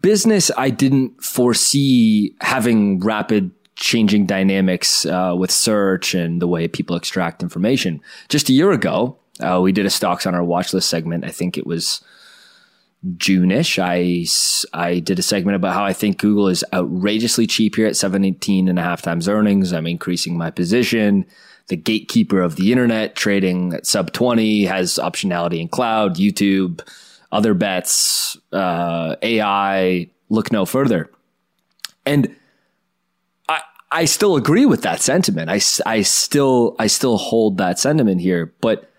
[0.00, 6.96] business I didn't foresee having rapid changing dynamics uh, with search and the way people
[6.96, 8.00] extract information.
[8.28, 11.24] Just a year ago, uh, we did a stocks on our watch list segment.
[11.24, 12.02] I think it was
[13.16, 14.26] June-ish, I,
[14.72, 18.68] I did a segment about how I think Google is outrageously cheap here at 17
[18.68, 19.72] and a half times earnings.
[19.72, 21.26] I'm increasing my position.
[21.68, 26.80] The gatekeeper of the internet trading at sub 20 has optionality in cloud, YouTube,
[27.30, 31.10] other bets, uh, AI, look no further.
[32.04, 32.34] And
[33.48, 35.50] I, I still agree with that sentiment.
[35.50, 38.90] I, I still, I still hold that sentiment here, but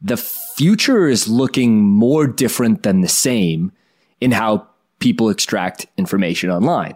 [0.00, 0.16] the
[0.56, 3.72] future is looking more different than the same
[4.20, 6.94] in how people extract information online.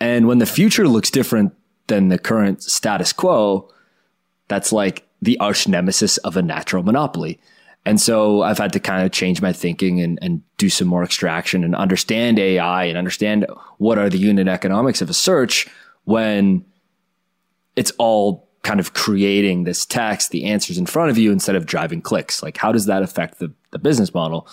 [0.00, 1.52] And when the future looks different
[1.86, 3.70] than the current status quo,
[4.48, 7.40] that's like the arch nemesis of a natural monopoly.
[7.86, 11.02] And so I've had to kind of change my thinking and, and do some more
[11.02, 13.46] extraction and understand AI and understand
[13.78, 15.68] what are the unit economics of a search
[16.04, 16.64] when
[17.76, 21.66] it's all kind of creating this text, the answers in front of you instead of
[21.66, 22.42] driving clicks.
[22.42, 24.48] Like, how does that affect the, the business model?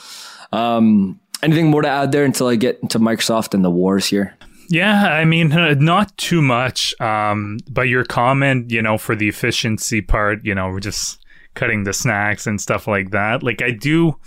[0.51, 4.35] Um, anything more to add there until I get into Microsoft and the wars here?
[4.67, 6.93] Yeah, I mean, not too much.
[7.01, 11.19] Um, but your comment, you know, for the efficiency part, you know, we're just
[11.55, 13.43] cutting the snacks and stuff like that.
[13.43, 14.19] Like, I do,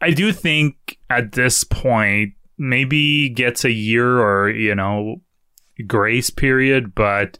[0.00, 5.20] I do think at this point, maybe gets a year or, you know,
[5.86, 7.38] grace period, but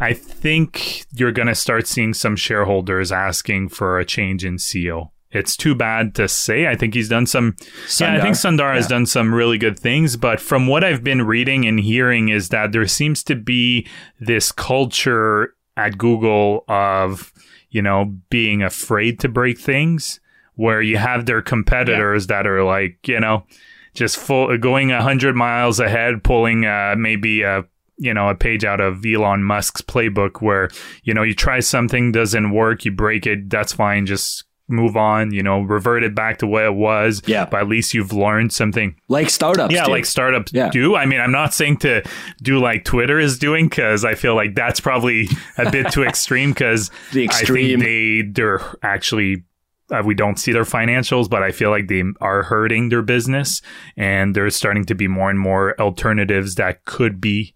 [0.00, 5.10] I think you're going to start seeing some shareholders asking for a change in CEO.
[5.30, 6.68] It's too bad to say.
[6.68, 7.54] I think he's done some.
[7.86, 8.00] Sundar.
[8.00, 8.74] Yeah, I think Sundar yeah.
[8.76, 10.16] has done some really good things.
[10.16, 13.86] But from what I've been reading and hearing, is that there seems to be
[14.20, 17.32] this culture at Google of
[17.70, 20.20] you know being afraid to break things,
[20.54, 22.36] where you have their competitors yeah.
[22.36, 23.44] that are like you know
[23.92, 27.64] just full going a hundred miles ahead, pulling uh, maybe a
[27.98, 30.68] you know a page out of Elon Musk's playbook where
[31.02, 35.32] you know you try something doesn't work, you break it, that's fine, just move on,
[35.32, 37.22] you know, revert it back to what it was.
[37.26, 37.44] Yeah.
[37.44, 38.96] But at least you've learned something.
[39.08, 39.74] Like startups.
[39.74, 39.90] Yeah, do.
[39.90, 40.70] like startups yeah.
[40.70, 40.96] do.
[40.96, 42.02] I mean, I'm not saying to
[42.42, 45.28] do like Twitter is doing because I feel like that's probably
[45.58, 47.80] a bit too extreme because the extreme.
[47.80, 49.44] I think they they're actually
[49.90, 53.60] uh, we don't see their financials, but I feel like they are hurting their business
[53.96, 57.54] and there's starting to be more and more alternatives that could be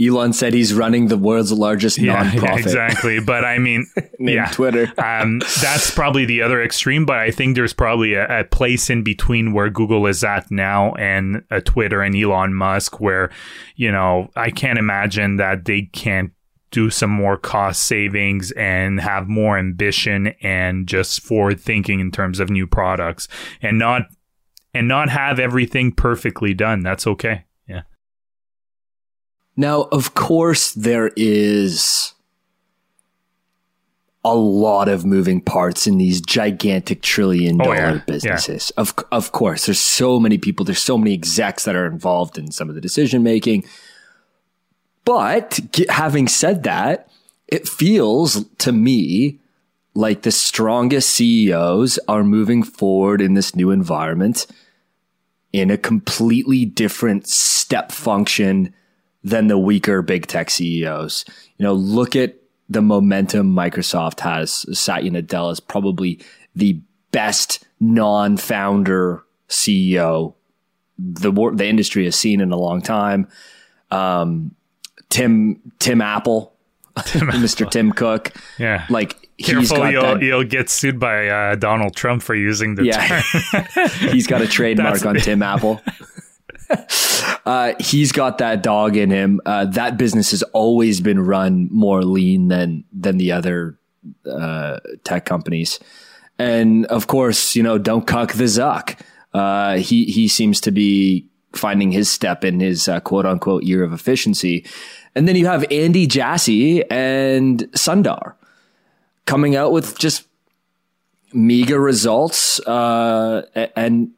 [0.00, 2.42] Elon said he's running the world's largest yeah, nonprofit.
[2.42, 3.20] Yeah, exactly.
[3.20, 3.86] But I mean,
[4.18, 4.92] yeah, Twitter.
[4.98, 7.06] um, that's probably the other extreme.
[7.06, 10.92] But I think there's probably a, a, place in between where Google is at now
[10.94, 13.30] and a Twitter and Elon Musk, where
[13.76, 16.32] you know I can't imagine that they can't
[16.72, 22.40] do some more cost savings and have more ambition and just forward thinking in terms
[22.40, 23.28] of new products
[23.62, 24.08] and not
[24.74, 26.82] and not have everything perfectly done.
[26.82, 27.44] That's okay.
[29.56, 32.14] Now, of course, there is
[34.24, 38.02] a lot of moving parts in these gigantic trillion dollar oh, yeah.
[38.06, 38.72] businesses.
[38.74, 38.80] Yeah.
[38.80, 42.50] Of of course, there's so many people, there's so many execs that are involved in
[42.50, 43.64] some of the decision making.
[45.04, 47.10] But having said that,
[47.46, 49.40] it feels to me
[49.94, 54.46] like the strongest CEOs are moving forward in this new environment
[55.52, 58.74] in a completely different step function
[59.24, 61.24] than the weaker big tech CEOs.
[61.56, 62.36] You know, look at
[62.68, 64.66] the momentum Microsoft has.
[64.78, 66.20] Satya Nadella is probably
[66.54, 70.34] the best non-founder CEO
[70.98, 73.28] the the industry has seen in a long time.
[73.90, 74.54] Um,
[75.10, 76.54] Tim Tim Apple,
[77.04, 77.68] Tim Mr.
[77.68, 82.36] Tim Cook, yeah, like Careful, you'll, that, you'll get sued by uh, Donald Trump for
[82.36, 83.20] using the yeah.
[83.20, 83.64] term.
[84.12, 85.80] he's got a trademark on Tim Apple.
[87.46, 89.40] uh, he's got that dog in him.
[89.44, 93.78] Uh, that business has always been run more lean than than the other
[94.30, 95.80] uh, tech companies.
[96.38, 98.98] And of course, you know, don't cuck the Zuck.
[99.32, 103.82] Uh, he he seems to be finding his step in his uh, quote unquote year
[103.82, 104.64] of efficiency.
[105.14, 108.34] And then you have Andy Jassy and Sundar
[109.26, 110.26] coming out with just
[111.32, 113.42] meager results uh,
[113.76, 114.10] and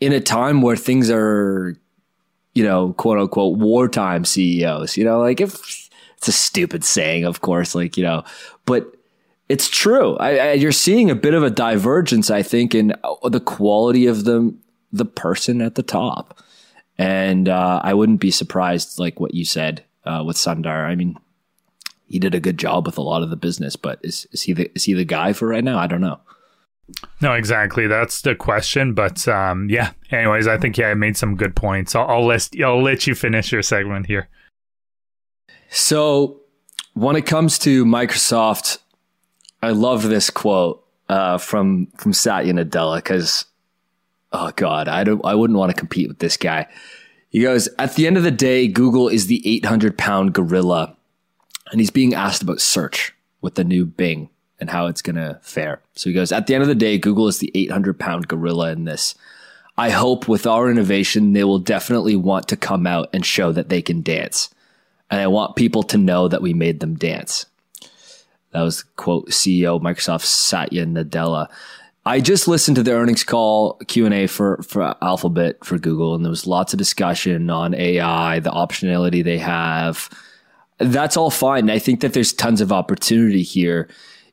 [0.00, 1.76] in a time where things are,
[2.54, 5.54] you know, quote unquote wartime CEOs, you know, like if
[6.16, 8.24] it's a stupid saying, of course, like, you know,
[8.66, 8.94] but
[9.48, 10.16] it's true.
[10.16, 14.24] I, I, you're seeing a bit of a divergence, I think, in the quality of
[14.24, 14.54] the,
[14.92, 16.38] the person at the top.
[16.98, 20.86] And uh, I wouldn't be surprised, like what you said uh, with Sundar.
[20.86, 21.16] I mean,
[22.06, 24.52] he did a good job with a lot of the business, but is, is he
[24.52, 25.78] the is he the guy for right now?
[25.78, 26.20] I don't know.
[27.20, 27.86] No, exactly.
[27.86, 28.94] That's the question.
[28.94, 29.92] But um, yeah.
[30.10, 31.94] Anyways, I think yeah, I made some good points.
[31.94, 34.28] I'll, I'll let I'll let you finish your segment here.
[35.68, 36.40] So,
[36.94, 38.78] when it comes to Microsoft,
[39.62, 43.44] I love this quote uh, from from Satya Nadella because,
[44.32, 46.66] oh god, I don't I wouldn't want to compete with this guy.
[47.28, 50.96] He goes, at the end of the day, Google is the 800 pound gorilla,
[51.70, 55.38] and he's being asked about search with the new Bing and how it's going to
[55.42, 55.80] fare.
[55.94, 58.70] So he goes, At the end of the day, Google is the 800 pound gorilla
[58.70, 59.14] in this.
[59.76, 63.70] I hope with our innovation, they will definitely want to come out and show that
[63.70, 64.50] they can dance.
[65.10, 67.46] And I want people to know that we made them dance.
[68.52, 71.48] That was quote CEO Microsoft Satya Nadella.
[72.04, 76.14] I just listened to the earnings call Q and A for for Alphabet for Google,
[76.14, 80.10] and there was lots of discussion on AI, the optionality they have.
[80.78, 81.68] That's all fine.
[81.68, 83.88] I think that there's tons of opportunity here.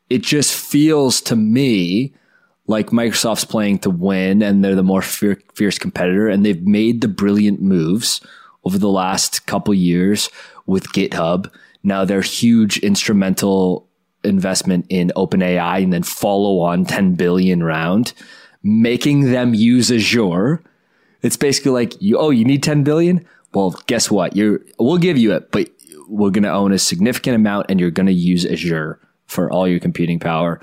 [0.09, 2.13] It just feels to me
[2.67, 7.07] like Microsoft's playing to win, and they're the more fierce competitor, and they've made the
[7.07, 8.21] brilliant moves
[8.65, 10.29] over the last couple years
[10.65, 11.49] with GitHub.
[11.83, 13.87] Now they're huge instrumental
[14.23, 18.13] investment in OpenAI and then follow on 10 billion round,
[18.63, 20.61] making them use Azure.
[21.21, 23.25] It's basically like, you, oh, you need 10 billion?
[23.53, 24.35] Well, guess what?
[24.35, 25.69] You're, we'll give you it, but
[26.09, 29.67] we're going to own a significant amount and you're going to use Azure for all
[29.67, 30.59] your computing power.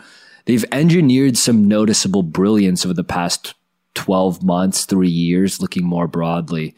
[0.46, 3.54] They've engineered some noticeable brilliance over the past
[3.94, 6.74] 12 months, three years, looking more broadly.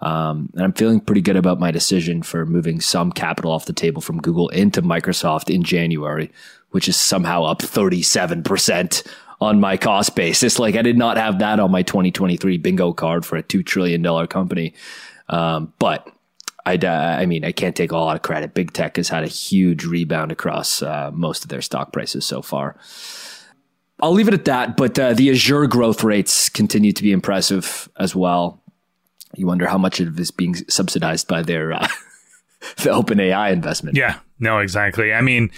[0.00, 3.72] Um, and I'm feeling pretty good about my decision for moving some capital off the
[3.72, 6.30] table from Google into Microsoft in January,
[6.70, 9.06] which is somehow up 37%
[9.40, 10.58] on my cost basis.
[10.58, 14.26] Like I did not have that on my 2023 bingo card for a $2 trillion
[14.26, 14.74] company.
[15.28, 16.08] Um, but
[16.66, 18.54] I, I mean, I can't take all out of credit.
[18.54, 22.42] Big tech has had a huge rebound across uh, most of their stock prices so
[22.42, 22.76] far.
[24.00, 27.88] I'll leave it at that, but uh, the Azure growth rates continue to be impressive
[27.96, 28.60] as well
[29.36, 31.86] you wonder how much of it is being subsidized by their uh,
[32.78, 33.96] the open AI investment.
[33.96, 35.12] Yeah, no, exactly.
[35.12, 35.50] I mean,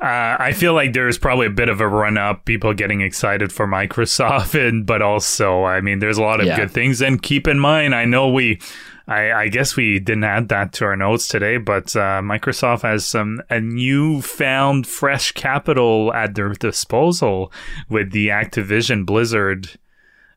[0.00, 3.52] uh, I feel like there's probably a bit of a run up, people getting excited
[3.52, 6.56] for Microsoft, and but also, I mean, there's a lot of yeah.
[6.56, 7.02] good things.
[7.02, 8.60] And keep in mind, I know we.
[9.06, 13.04] I, I, guess we didn't add that to our notes today, but uh, Microsoft has
[13.04, 17.52] some a newfound fresh capital at their disposal
[17.90, 19.78] with the Activision Blizzard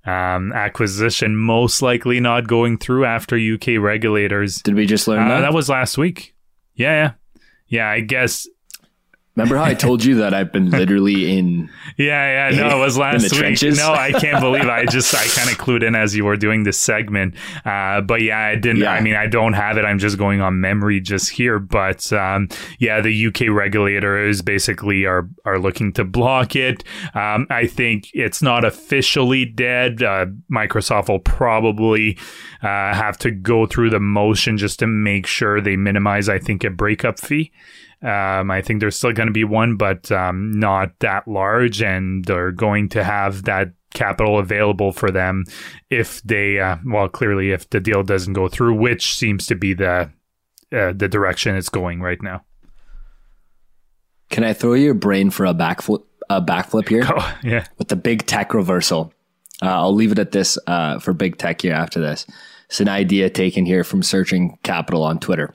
[0.06, 4.62] um, acquisition most likely not going through after UK regulators.
[4.62, 5.42] Did we just learn uh, that?
[5.42, 6.34] That was last week.
[6.76, 7.12] Yeah, yeah,
[7.68, 7.90] yeah.
[7.90, 8.48] I guess
[9.38, 11.70] Remember how I told you that I've been literally in?
[11.98, 12.58] yeah, yeah.
[12.58, 13.34] No, it was last week.
[13.34, 13.78] Trenches?
[13.78, 14.68] No, I can't believe.
[14.68, 17.36] I just I kind of clued in as you were doing this segment.
[17.64, 18.82] Uh, but yeah, I didn't.
[18.82, 18.94] Yeah.
[18.94, 19.86] I mean, I don't have it.
[19.86, 21.60] I'm just going on memory just here.
[21.60, 26.84] But um, yeah, the UK regulators basically are are looking to block it.
[27.14, 30.02] Um, I think it's not officially dead.
[30.02, 32.18] Uh, Microsoft will probably
[32.64, 36.28] uh, have to go through the motion just to make sure they minimize.
[36.28, 37.52] I think a breakup fee.
[38.02, 42.24] Um, I think there's still going to be one, but um, not that large, and
[42.26, 45.46] they're going to have that capital available for them
[45.90, 49.74] if they, uh, well, clearly if the deal doesn't go through, which seems to be
[49.74, 50.12] the
[50.72, 52.44] uh, the direction it's going right now.
[54.30, 56.04] Can I throw your brain for a backflip?
[56.30, 59.14] A backflip here, oh, yeah, with the big tech reversal.
[59.62, 62.28] Uh, I'll leave it at this uh, for big tech here after this.
[62.68, 65.54] It's an idea taken here from searching capital on Twitter.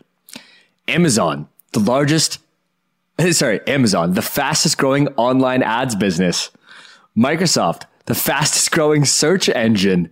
[0.89, 2.39] Amazon the largest,
[3.31, 6.51] sorry, Amazon, the fastest growing online ads business.
[7.17, 10.11] Microsoft, the fastest growing search engine.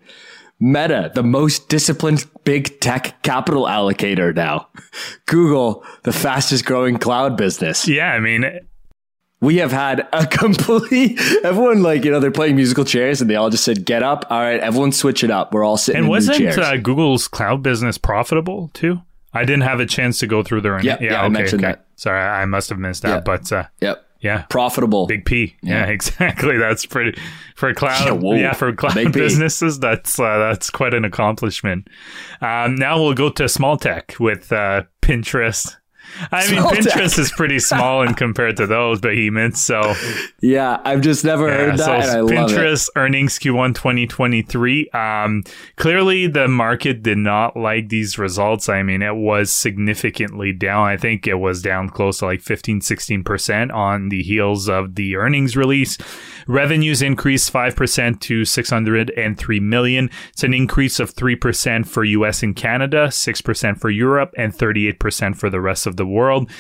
[0.63, 4.69] Meta, the most disciplined big tech capital allocator now.
[5.27, 7.89] Google, the fastest growing cloud business.
[7.89, 8.45] Yeah, I mean,
[9.41, 13.37] we have had a complete everyone like you know they're playing musical chairs and they
[13.37, 16.09] all just said get up all right everyone switch it up we're all sitting and
[16.09, 19.01] wasn't uh, google's cloud business profitable too
[19.33, 20.83] I didn't have a chance to go through their.
[20.83, 21.73] Yeah, yeah, yeah I mentioned okay.
[21.73, 21.87] that.
[21.97, 23.25] Sorry, I must have missed out.
[23.25, 25.07] But uh, yep, yeah, profitable.
[25.07, 25.57] Big P.
[25.63, 26.59] Yeah, yeah exactly.
[26.59, 27.21] That's pretty
[27.55, 28.23] for cloud.
[28.23, 31.89] Yeah, yeah for cloud businesses, that's uh, that's quite an accomplishment.
[32.41, 35.77] Um, now we'll go to small tech with uh, Pinterest
[36.33, 39.61] I mean, Pinterest is pretty small in compared to those behemoths.
[39.61, 39.95] So,
[40.41, 42.05] yeah, I've just never yeah, heard that.
[42.05, 44.91] So Pinterest earnings Q1 2023.
[44.91, 45.45] Um,
[45.77, 48.69] clearly, the market did not like these results.
[48.69, 50.87] I mean, it was significantly down.
[50.87, 55.17] I think it was down close to like 15, 16% on the heels of the
[55.17, 55.99] earnings release.
[56.47, 60.11] Revenues increased 5% to 603 million.
[60.31, 65.51] It's an increase of 3% for US and Canada, 6% for Europe, and 38% for
[65.51, 66.51] the rest of the world.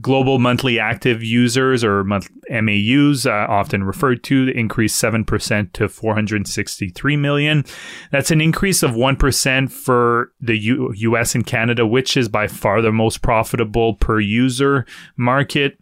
[0.00, 7.64] Global monthly active users or MAUs, uh, often referred to, increased 7% to 463 million.
[8.10, 12.82] That's an increase of 1% for the U- US and Canada, which is by far
[12.82, 14.84] the most profitable per user
[15.16, 15.78] market.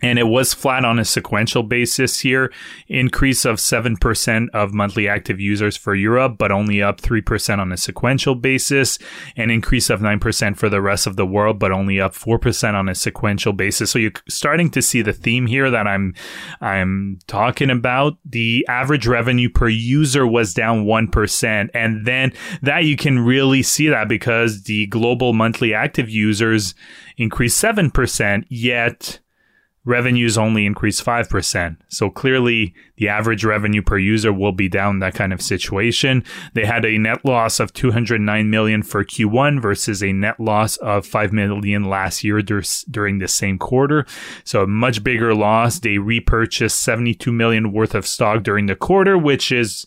[0.00, 2.52] And it was flat on a sequential basis here.
[2.86, 7.76] Increase of 7% of monthly active users for Europe, but only up 3% on a
[7.76, 8.98] sequential basis.
[9.36, 12.88] An increase of 9% for the rest of the world, but only up 4% on
[12.88, 13.90] a sequential basis.
[13.90, 16.14] So you're starting to see the theme here that I'm,
[16.60, 18.18] I'm talking about.
[18.24, 21.70] The average revenue per user was down 1%.
[21.74, 22.32] And then
[22.62, 26.76] that you can really see that because the global monthly active users
[27.16, 29.18] increased 7%, yet
[29.88, 31.76] revenues only increase 5%.
[31.88, 36.24] So clearly the average revenue per user will be down that kind of situation.
[36.52, 41.06] They had a net loss of 209 million for Q1 versus a net loss of
[41.06, 44.04] 5 million last year dur- during the same quarter.
[44.44, 45.78] So a much bigger loss.
[45.78, 49.86] They repurchased 72 million worth of stock during the quarter, which is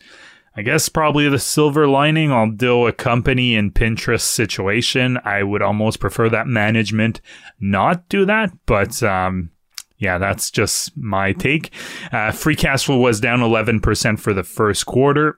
[0.53, 6.01] I guess probably the silver lining, although a company in Pinterest situation, I would almost
[6.01, 7.21] prefer that management
[7.61, 8.51] not do that.
[8.65, 9.51] But um,
[10.01, 11.71] yeah, that's just my take.
[12.11, 15.37] Uh, free cash flow was down 11% for the first quarter.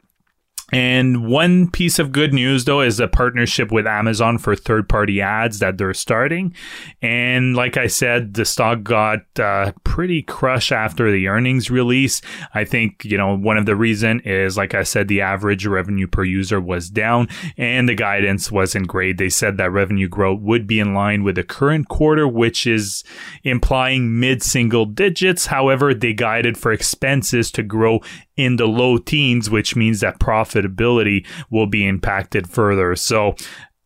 [0.74, 5.22] And one piece of good news, though, is a partnership with Amazon for third party
[5.22, 6.56] ads that they're starting.
[7.02, 12.22] And like I said, the stock got uh, pretty crushed after the earnings release.
[12.54, 16.08] I think, you know, one of the reason is, like I said, the average revenue
[16.08, 19.18] per user was down and the guidance wasn't great.
[19.18, 23.04] They said that revenue growth would be in line with the current quarter, which is
[23.44, 25.48] implying mid single digits.
[25.48, 28.02] However, they guided for expenses to grow
[28.36, 30.20] in the low teens, which means that
[30.64, 32.96] profitability will be impacted further.
[32.96, 33.36] So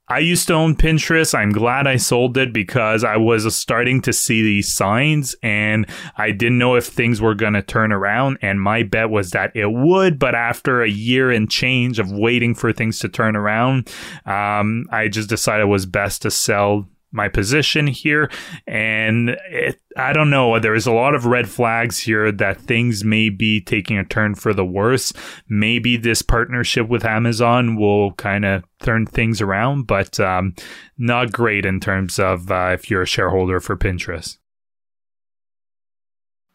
[0.09, 1.35] I used to own Pinterest.
[1.35, 5.85] I'm glad I sold it because I was starting to see these signs and
[6.17, 8.37] I didn't know if things were going to turn around.
[8.41, 10.17] And my bet was that it would.
[10.17, 13.91] But after a year and change of waiting for things to turn around,
[14.25, 18.29] um, I just decided it was best to sell my position here.
[18.65, 20.59] And it, I don't know.
[20.59, 24.35] There is a lot of red flags here that things may be taking a turn
[24.35, 25.13] for the worse.
[25.47, 30.53] Maybe this partnership with Amazon will kind of turn things around, but um,
[30.97, 34.37] not great in terms of uh, if you're a shareholder for Pinterest.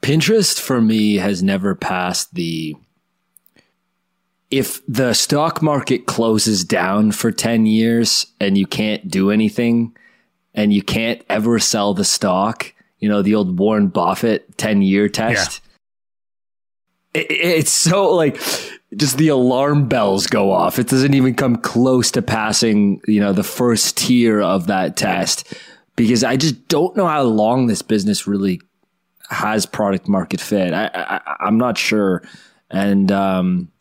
[0.03, 2.75] Pinterest for me has never passed the
[4.51, 9.97] if the stock market closes down for 10 years and you can't do anything,
[10.55, 12.73] and you can't ever sell the stock.
[12.99, 15.61] You know, the old Warren Buffett 10 year test.
[17.15, 17.23] Yeah.
[17.23, 18.41] It, it's so like
[18.97, 20.79] just the alarm bells go off.
[20.79, 25.55] It doesn't even come close to passing, you know, the first tier of that test
[25.97, 28.61] because I just don't know how long this business really
[29.31, 30.73] has product market fit.
[30.73, 32.23] I, I I'm not sure.
[32.71, 33.73] And, um,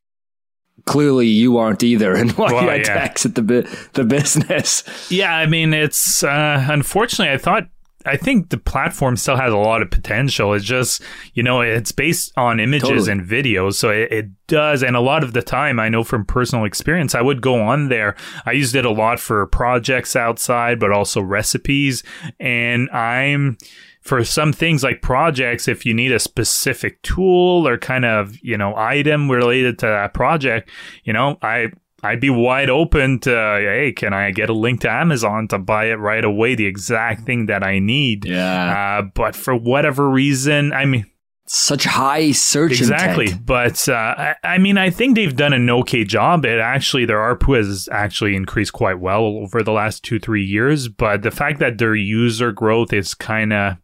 [0.86, 2.94] clearly you aren't either and why well, you had yeah.
[2.94, 4.84] to exit the the business.
[5.12, 7.68] Yeah, I mean it's uh, unfortunately I thought
[8.06, 10.54] I think the platform still has a lot of potential.
[10.54, 11.02] It's just,
[11.34, 13.12] you know, it's based on images totally.
[13.12, 13.76] and videos.
[13.76, 14.84] So it, it, does.
[14.84, 17.88] And a lot of the time, I know from personal experience, I would go on
[17.88, 18.18] there.
[18.46, 22.04] I used it a lot for projects outside, but also recipes.
[22.38, 23.58] And I'm,
[24.02, 28.58] for some things like projects, if you need a specific tool or kind of, you
[28.58, 30.70] know, item related to that project,
[31.04, 31.68] you know, I,
[32.04, 35.86] I'd be wide open to, hey, can I get a link to Amazon to buy
[35.86, 36.56] it right away?
[36.56, 38.26] The exact thing that I need.
[38.26, 39.00] Yeah.
[39.00, 41.06] Uh, but for whatever reason, I mean,
[41.46, 43.46] such high search exactly intent.
[43.46, 47.18] but uh, I, I, mean i think they've done an okay job it actually their
[47.18, 51.60] arpu has actually increased quite well over the last two three years but the fact
[51.60, 53.76] that their user growth is kind of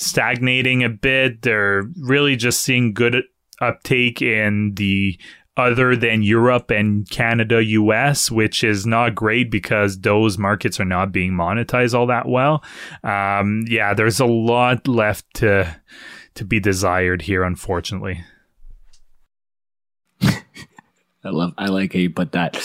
[0.00, 1.42] stagnating a bit.
[1.42, 3.22] They're really just seeing good
[3.60, 5.18] uptake in the
[5.56, 11.12] other than Europe and Canada, US, which is not great because those markets are not
[11.12, 12.64] being monetized all that well.
[13.04, 15.80] Um, yeah, there's a lot left to
[16.34, 18.24] to be desired here, unfortunately.
[20.22, 20.38] I
[21.24, 22.56] love, I like you put that.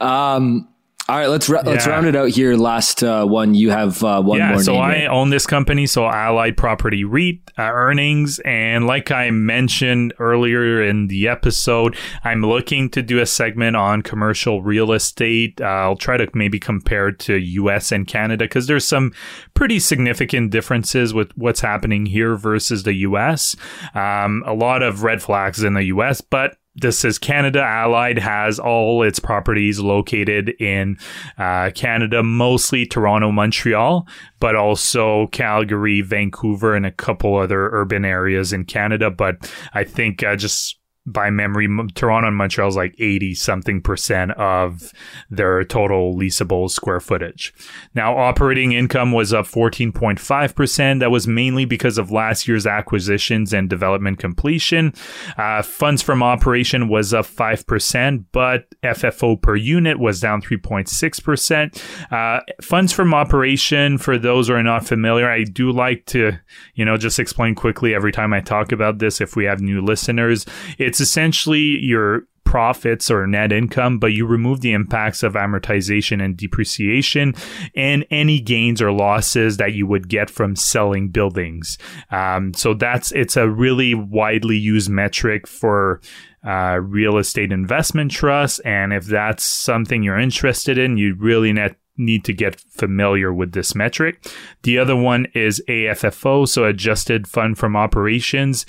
[0.00, 0.68] Um,
[1.08, 1.70] all right, let's ra- yeah.
[1.70, 2.56] let's round it out here.
[2.56, 4.62] Last uh, one, you have uh, one yeah, more.
[4.62, 5.10] so I here.
[5.10, 11.06] own this company, so Allied Property REIT uh, earnings, and like I mentioned earlier in
[11.06, 15.60] the episode, I'm looking to do a segment on commercial real estate.
[15.60, 17.92] Uh, I'll try to maybe compare to U.S.
[17.92, 19.12] and Canada because there's some
[19.54, 23.54] pretty significant differences with what's happening here versus the U.S.
[23.94, 28.58] Um, a lot of red flags in the U.S., but this says Canada Allied has
[28.58, 30.98] all its properties located in
[31.38, 34.06] uh, Canada, mostly Toronto, Montreal,
[34.40, 39.10] but also Calgary, Vancouver, and a couple other urban areas in Canada.
[39.10, 44.32] But I think uh, just by memory, Toronto and Montreal is like 80 something percent
[44.32, 44.92] of
[45.30, 47.54] their total leasable square footage.
[47.94, 51.00] Now, operating income was up 14.5%.
[51.00, 54.92] That was mainly because of last year's acquisitions and development completion.
[55.38, 61.82] Uh, funds from operation was up 5%, but FFO per unit was down 3.6%.
[62.10, 66.32] Uh, funds from operation, for those who are not familiar, I do like to,
[66.74, 69.80] you know, just explain quickly every time I talk about this if we have new
[69.80, 70.46] listeners.
[70.78, 76.38] It's essentially your profits or net income, but you remove the impacts of amortization and
[76.38, 77.34] depreciation
[77.74, 81.76] and any gains or losses that you would get from selling buildings.
[82.10, 86.00] Um, so that's it's a really widely used metric for
[86.46, 91.76] uh, real estate investment trusts, and if that's something you're interested in, you really net
[91.98, 94.24] need to get familiar with this metric.
[94.62, 98.66] The other one is AFFO, so adjusted fund from operations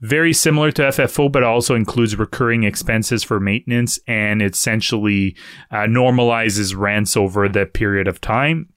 [0.00, 5.36] very similar to FFO, but also includes recurring expenses for maintenance and essentially
[5.70, 8.68] uh, normalizes rents over the period of time.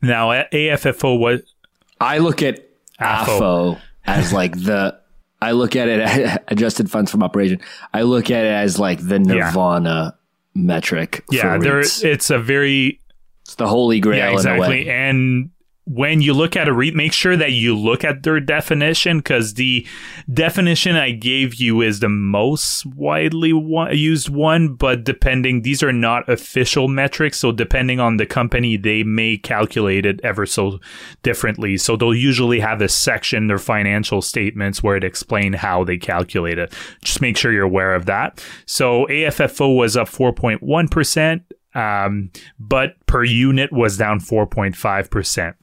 [0.00, 1.42] Now, AFFO was.
[2.00, 2.66] I look at
[3.00, 4.98] AFFO as like the.
[5.40, 7.60] I look at it adjusted funds from operation.
[7.92, 10.62] I look at it as like the Nirvana yeah.
[10.62, 11.24] metric.
[11.30, 11.80] Yeah, there.
[11.80, 13.00] It's a very.
[13.42, 14.18] It's the holy grail.
[14.18, 14.88] Yeah, exactly.
[14.88, 15.50] And
[15.86, 19.54] when you look at a REIT, make sure that you look at their definition because
[19.54, 19.86] the
[20.32, 23.50] definition I gave you is the most widely
[23.94, 24.74] used one.
[24.74, 27.38] But depending, these are not official metrics.
[27.38, 30.80] So depending on the company, they may calculate it ever so
[31.22, 31.76] differently.
[31.76, 36.58] So they'll usually have a section, their financial statements, where it explain how they calculate
[36.58, 36.72] it.
[37.02, 38.42] Just make sure you're aware of that.
[38.64, 41.42] So AFFO was up 4.1%.
[41.76, 45.54] Um, but per unit was down 4.5%.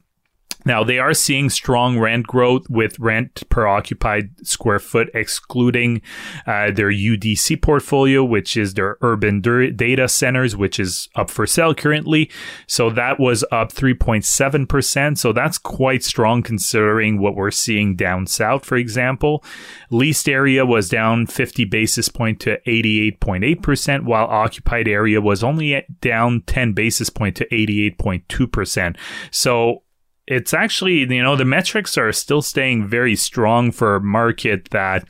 [0.66, 6.02] Now, they are seeing strong rent growth with rent per occupied square foot, excluding
[6.46, 11.74] uh, their UDC portfolio, which is their urban data centers, which is up for sale
[11.74, 12.30] currently.
[12.68, 15.18] So that was up 3.7%.
[15.18, 19.44] So that's quite strong considering what we're seeing down south, for example.
[19.90, 26.42] Leased area was down 50 basis point to 88.8%, while occupied area was only down
[26.46, 28.98] 10 basis point to 88.2%.
[29.32, 29.84] So
[30.32, 35.04] it's actually you know the metrics are still staying very strong for a market that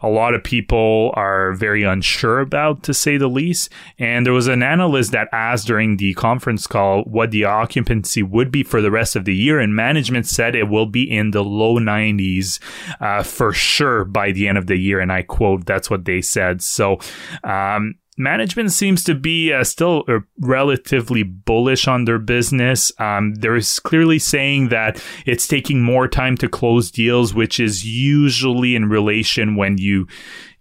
[0.00, 3.70] a lot of people are very unsure about to say the least.
[3.98, 8.50] And there was an analyst that asked during the conference call what the occupancy would
[8.50, 11.44] be for the rest of the year and management said it will be in the
[11.44, 12.58] low 90s
[13.00, 15.00] uh, for sure by the end of the year.
[15.00, 16.62] And i quote that's what they said.
[16.62, 16.98] So
[17.44, 22.92] um, management seems to be uh, still uh, relatively bullish on their business.
[22.98, 28.76] Um, they're clearly saying that it's taking more time to close deals, which is usually
[28.76, 30.06] in relation when you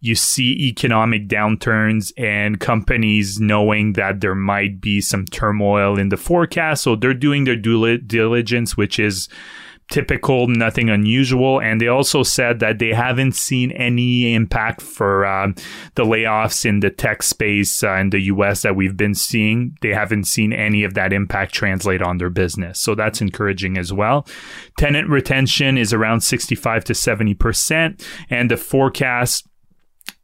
[0.04, 6.18] you see economic downturns and companies knowing that there might be some turmoil in the
[6.18, 6.84] forecast.
[6.84, 9.30] So they're doing their due diligence, which is
[9.92, 11.62] typical, nothing unusual.
[11.62, 15.50] And they also said that they haven't seen any impact for uh,
[15.96, 19.78] the layoffs in the tech space uh, in the US that we've been seeing.
[19.82, 22.80] They haven't seen any of that impact translate on their business.
[22.80, 24.26] So that's encouraging as well.
[24.78, 28.04] Tenant retention is around 65 to 70%.
[28.30, 29.48] And the forecast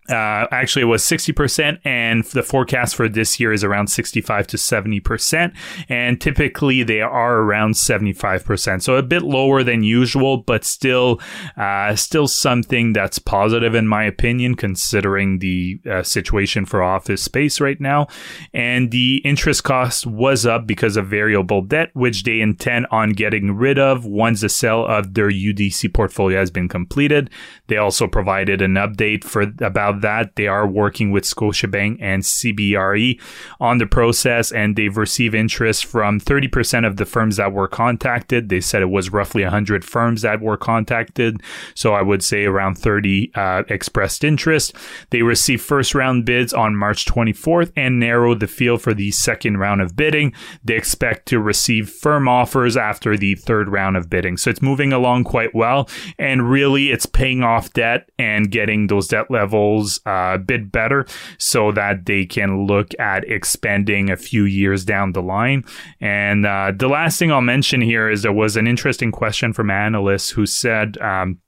[0.10, 4.58] uh, actually, it was 60%, and the forecast for this year is around 65 to
[4.58, 5.53] 70%.
[5.89, 8.82] And typically, they are around 75%.
[8.82, 11.20] So a bit lower than usual, but still,
[11.58, 17.60] uh, still something that's positive, in my opinion, considering the uh, situation for office space
[17.60, 18.08] right now.
[18.53, 23.51] And the interest cost was up because of variable debt, which they intend on getting
[23.51, 27.30] rid of once the sale of their UDC portfolio has been completed.
[27.68, 33.20] They also provided an update for about that, they are working with Scotiabank and CBRE
[33.60, 38.50] on the process, and they've received interest from 30% of the firms that were contacted.
[38.50, 41.41] They said it was roughly 100 firms that were contacted.
[41.76, 44.76] So I would say around 30 uh, expressed interest.
[45.10, 49.58] They received first round bids on March 24th and narrowed the field for the second
[49.58, 50.34] round of bidding.
[50.64, 54.38] They expect to receive firm offers after the third round of bidding.
[54.38, 55.89] So it's moving along quite well.
[56.18, 61.05] And really, it's paying off debt and getting those debt levels uh, a bit better
[61.38, 65.63] so that they can look at expanding a few years down the line.
[65.99, 69.69] And uh, the last thing I'll mention here is there was an interesting question from
[69.69, 71.39] analysts who said, um,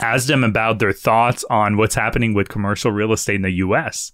[0.00, 4.12] asked them about their thoughts on what's happening with commercial real estate in the US.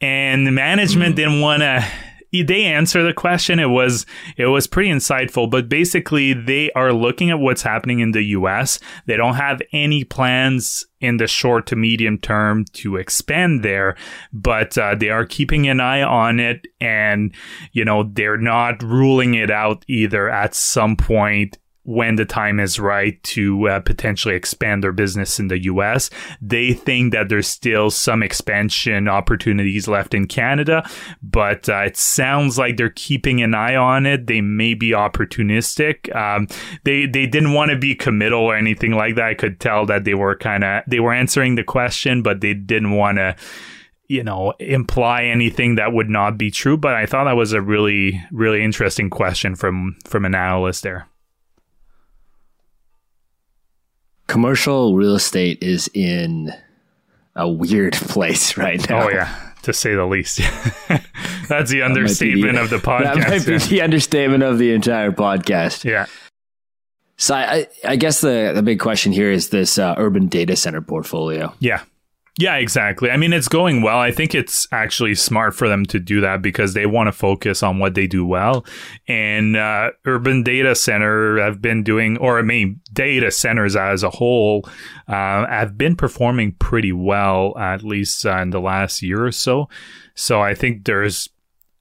[0.00, 1.16] And the management mm.
[1.16, 1.86] didn't want to
[2.32, 3.58] they answer the question.
[3.58, 4.06] It was
[4.36, 8.78] it was pretty insightful, but basically they are looking at what's happening in the U.S.
[9.06, 13.96] They don't have any plans in the short to medium term to expand there,
[14.32, 17.34] but uh, they are keeping an eye on it, and
[17.72, 20.28] you know they're not ruling it out either.
[20.28, 21.58] At some point
[21.88, 26.10] when the time is right to uh, potentially expand their business in the US.
[26.38, 30.86] They think that there's still some expansion opportunities left in Canada,
[31.22, 34.26] but uh, it sounds like they're keeping an eye on it.
[34.26, 36.14] They may be opportunistic.
[36.14, 36.46] Um,
[36.84, 39.24] they they didn't want to be committal or anything like that.
[39.24, 42.52] I could tell that they were kind of they were answering the question, but they
[42.52, 43.34] didn't want to
[44.08, 47.60] you know imply anything that would not be true but i thought that was a
[47.60, 51.06] really really interesting question from from an analyst there
[54.28, 56.54] commercial real estate is in
[57.34, 59.06] a weird place right now.
[59.06, 60.38] Oh yeah, to say the least.
[61.48, 63.14] That's the understatement the, of the podcast.
[63.14, 65.84] That might be the understatement of the entire podcast.
[65.84, 66.06] Yeah.
[67.16, 70.80] So I, I guess the the big question here is this uh, urban data center
[70.80, 71.52] portfolio.
[71.58, 71.82] Yeah.
[72.38, 73.10] Yeah, exactly.
[73.10, 73.98] I mean, it's going well.
[73.98, 77.64] I think it's actually smart for them to do that because they want to focus
[77.64, 78.64] on what they do well.
[79.08, 84.10] And uh, urban data center have been doing, or I mean, data centers as a
[84.10, 84.68] whole
[85.08, 89.68] uh, have been performing pretty well, at least uh, in the last year or so.
[90.14, 91.28] So I think there's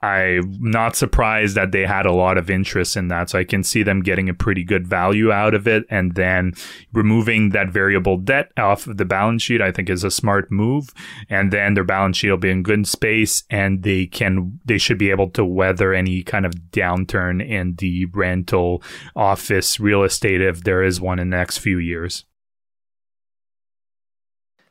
[0.08, 3.30] I'm not surprised that they had a lot of interest in that.
[3.30, 5.86] So I can see them getting a pretty good value out of it.
[5.90, 6.54] And then
[6.94, 10.94] removing that variable debt off of the balance sheet, I think is a smart move.
[11.30, 14.98] And then their balance sheet will be in good space and they can, they should
[14.98, 18.82] be able to weather any kind of downturn in the rental
[19.16, 22.26] office real estate if there is one in the next few years.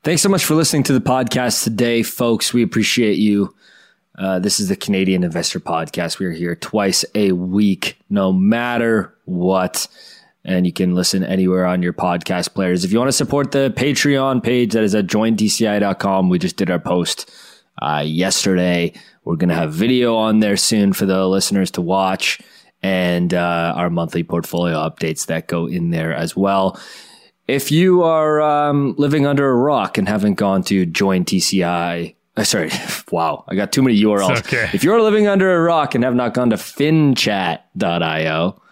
[0.02, 2.54] Thanks so much for listening to the podcast today, folks.
[2.54, 3.52] We appreciate you.
[4.18, 6.18] Uh, this is the Canadian Investor Podcast.
[6.18, 9.86] We are here twice a week, no matter what.
[10.44, 12.84] And you can listen anywhere on your podcast players.
[12.84, 16.28] If you want to support the Patreon page, that is at jointci.com.
[16.28, 17.30] We just did our post
[17.82, 18.94] uh, yesterday.
[19.24, 22.40] We're going to have video on there soon for the listeners to watch
[22.82, 26.80] and uh, our monthly portfolio updates that go in there as well.
[27.48, 32.70] If you are um, living under a rock and haven't gone to jointci sorry,
[33.10, 34.38] wow, I got too many URLs.
[34.38, 34.70] Okay.
[34.72, 38.62] If you're living under a rock and have not gone to finchat.io,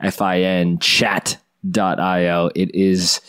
[0.00, 3.20] F I N chat.io, it is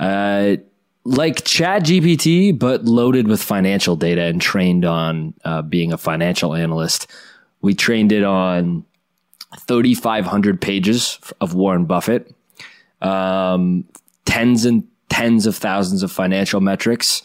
[0.00, 0.56] uh,
[1.04, 6.54] like Chat GPT, but loaded with financial data and trained on uh, being a financial
[6.54, 7.10] analyst.
[7.62, 8.84] We trained it on
[9.60, 12.34] 3,500 pages of Warren Buffett,
[13.00, 13.84] um,
[14.24, 17.22] tens and tens of thousands of financial metrics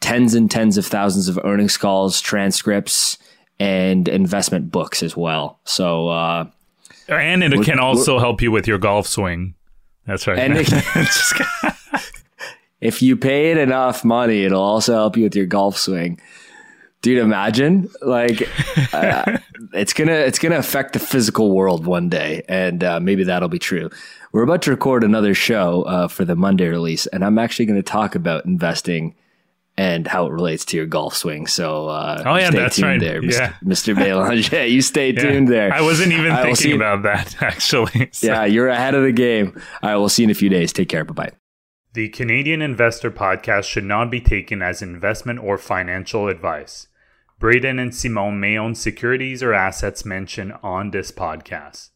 [0.00, 3.18] tens and tens of thousands of earnings calls, transcripts,
[3.58, 5.60] and investment books as well.
[5.64, 6.46] So, uh,
[7.08, 9.54] and it can also help you with your golf swing.
[10.06, 10.38] That's right.
[10.38, 10.70] And it,
[12.80, 16.20] if you pay it enough money, it'll also help you with your golf swing.
[17.02, 18.48] Dude, imagine like
[18.94, 19.38] uh,
[19.74, 23.58] it's gonna it's gonna affect the physical world one day, and uh, maybe that'll be
[23.58, 23.90] true.
[24.32, 27.78] We're about to record another show uh, for the Monday release, and I'm actually going
[27.78, 29.14] to talk about investing
[29.76, 31.46] and how it relates to your golf swing.
[31.46, 33.00] So, uh, oh yeah, that's right.
[33.00, 33.54] There, yeah.
[33.64, 33.94] Mr.
[33.94, 35.20] Belanger, you stay yeah.
[35.20, 35.72] tuned there.
[35.72, 37.84] I wasn't even I thinking about that actually.
[38.14, 38.28] So.
[38.28, 39.60] Yeah, you're ahead of the game.
[39.82, 40.72] All right, we'll see you in a few days.
[40.72, 41.04] Take care.
[41.04, 41.32] Bye bye.
[41.94, 46.88] The Canadian Investor Podcast should not be taken as investment or financial advice.
[47.40, 51.90] Braden and Simon may own securities or assets mentioned on this podcast.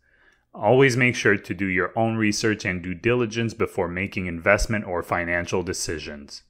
[0.53, 5.03] Always make sure to do your own research and due diligence before making investment or
[5.03, 6.43] financial decisions.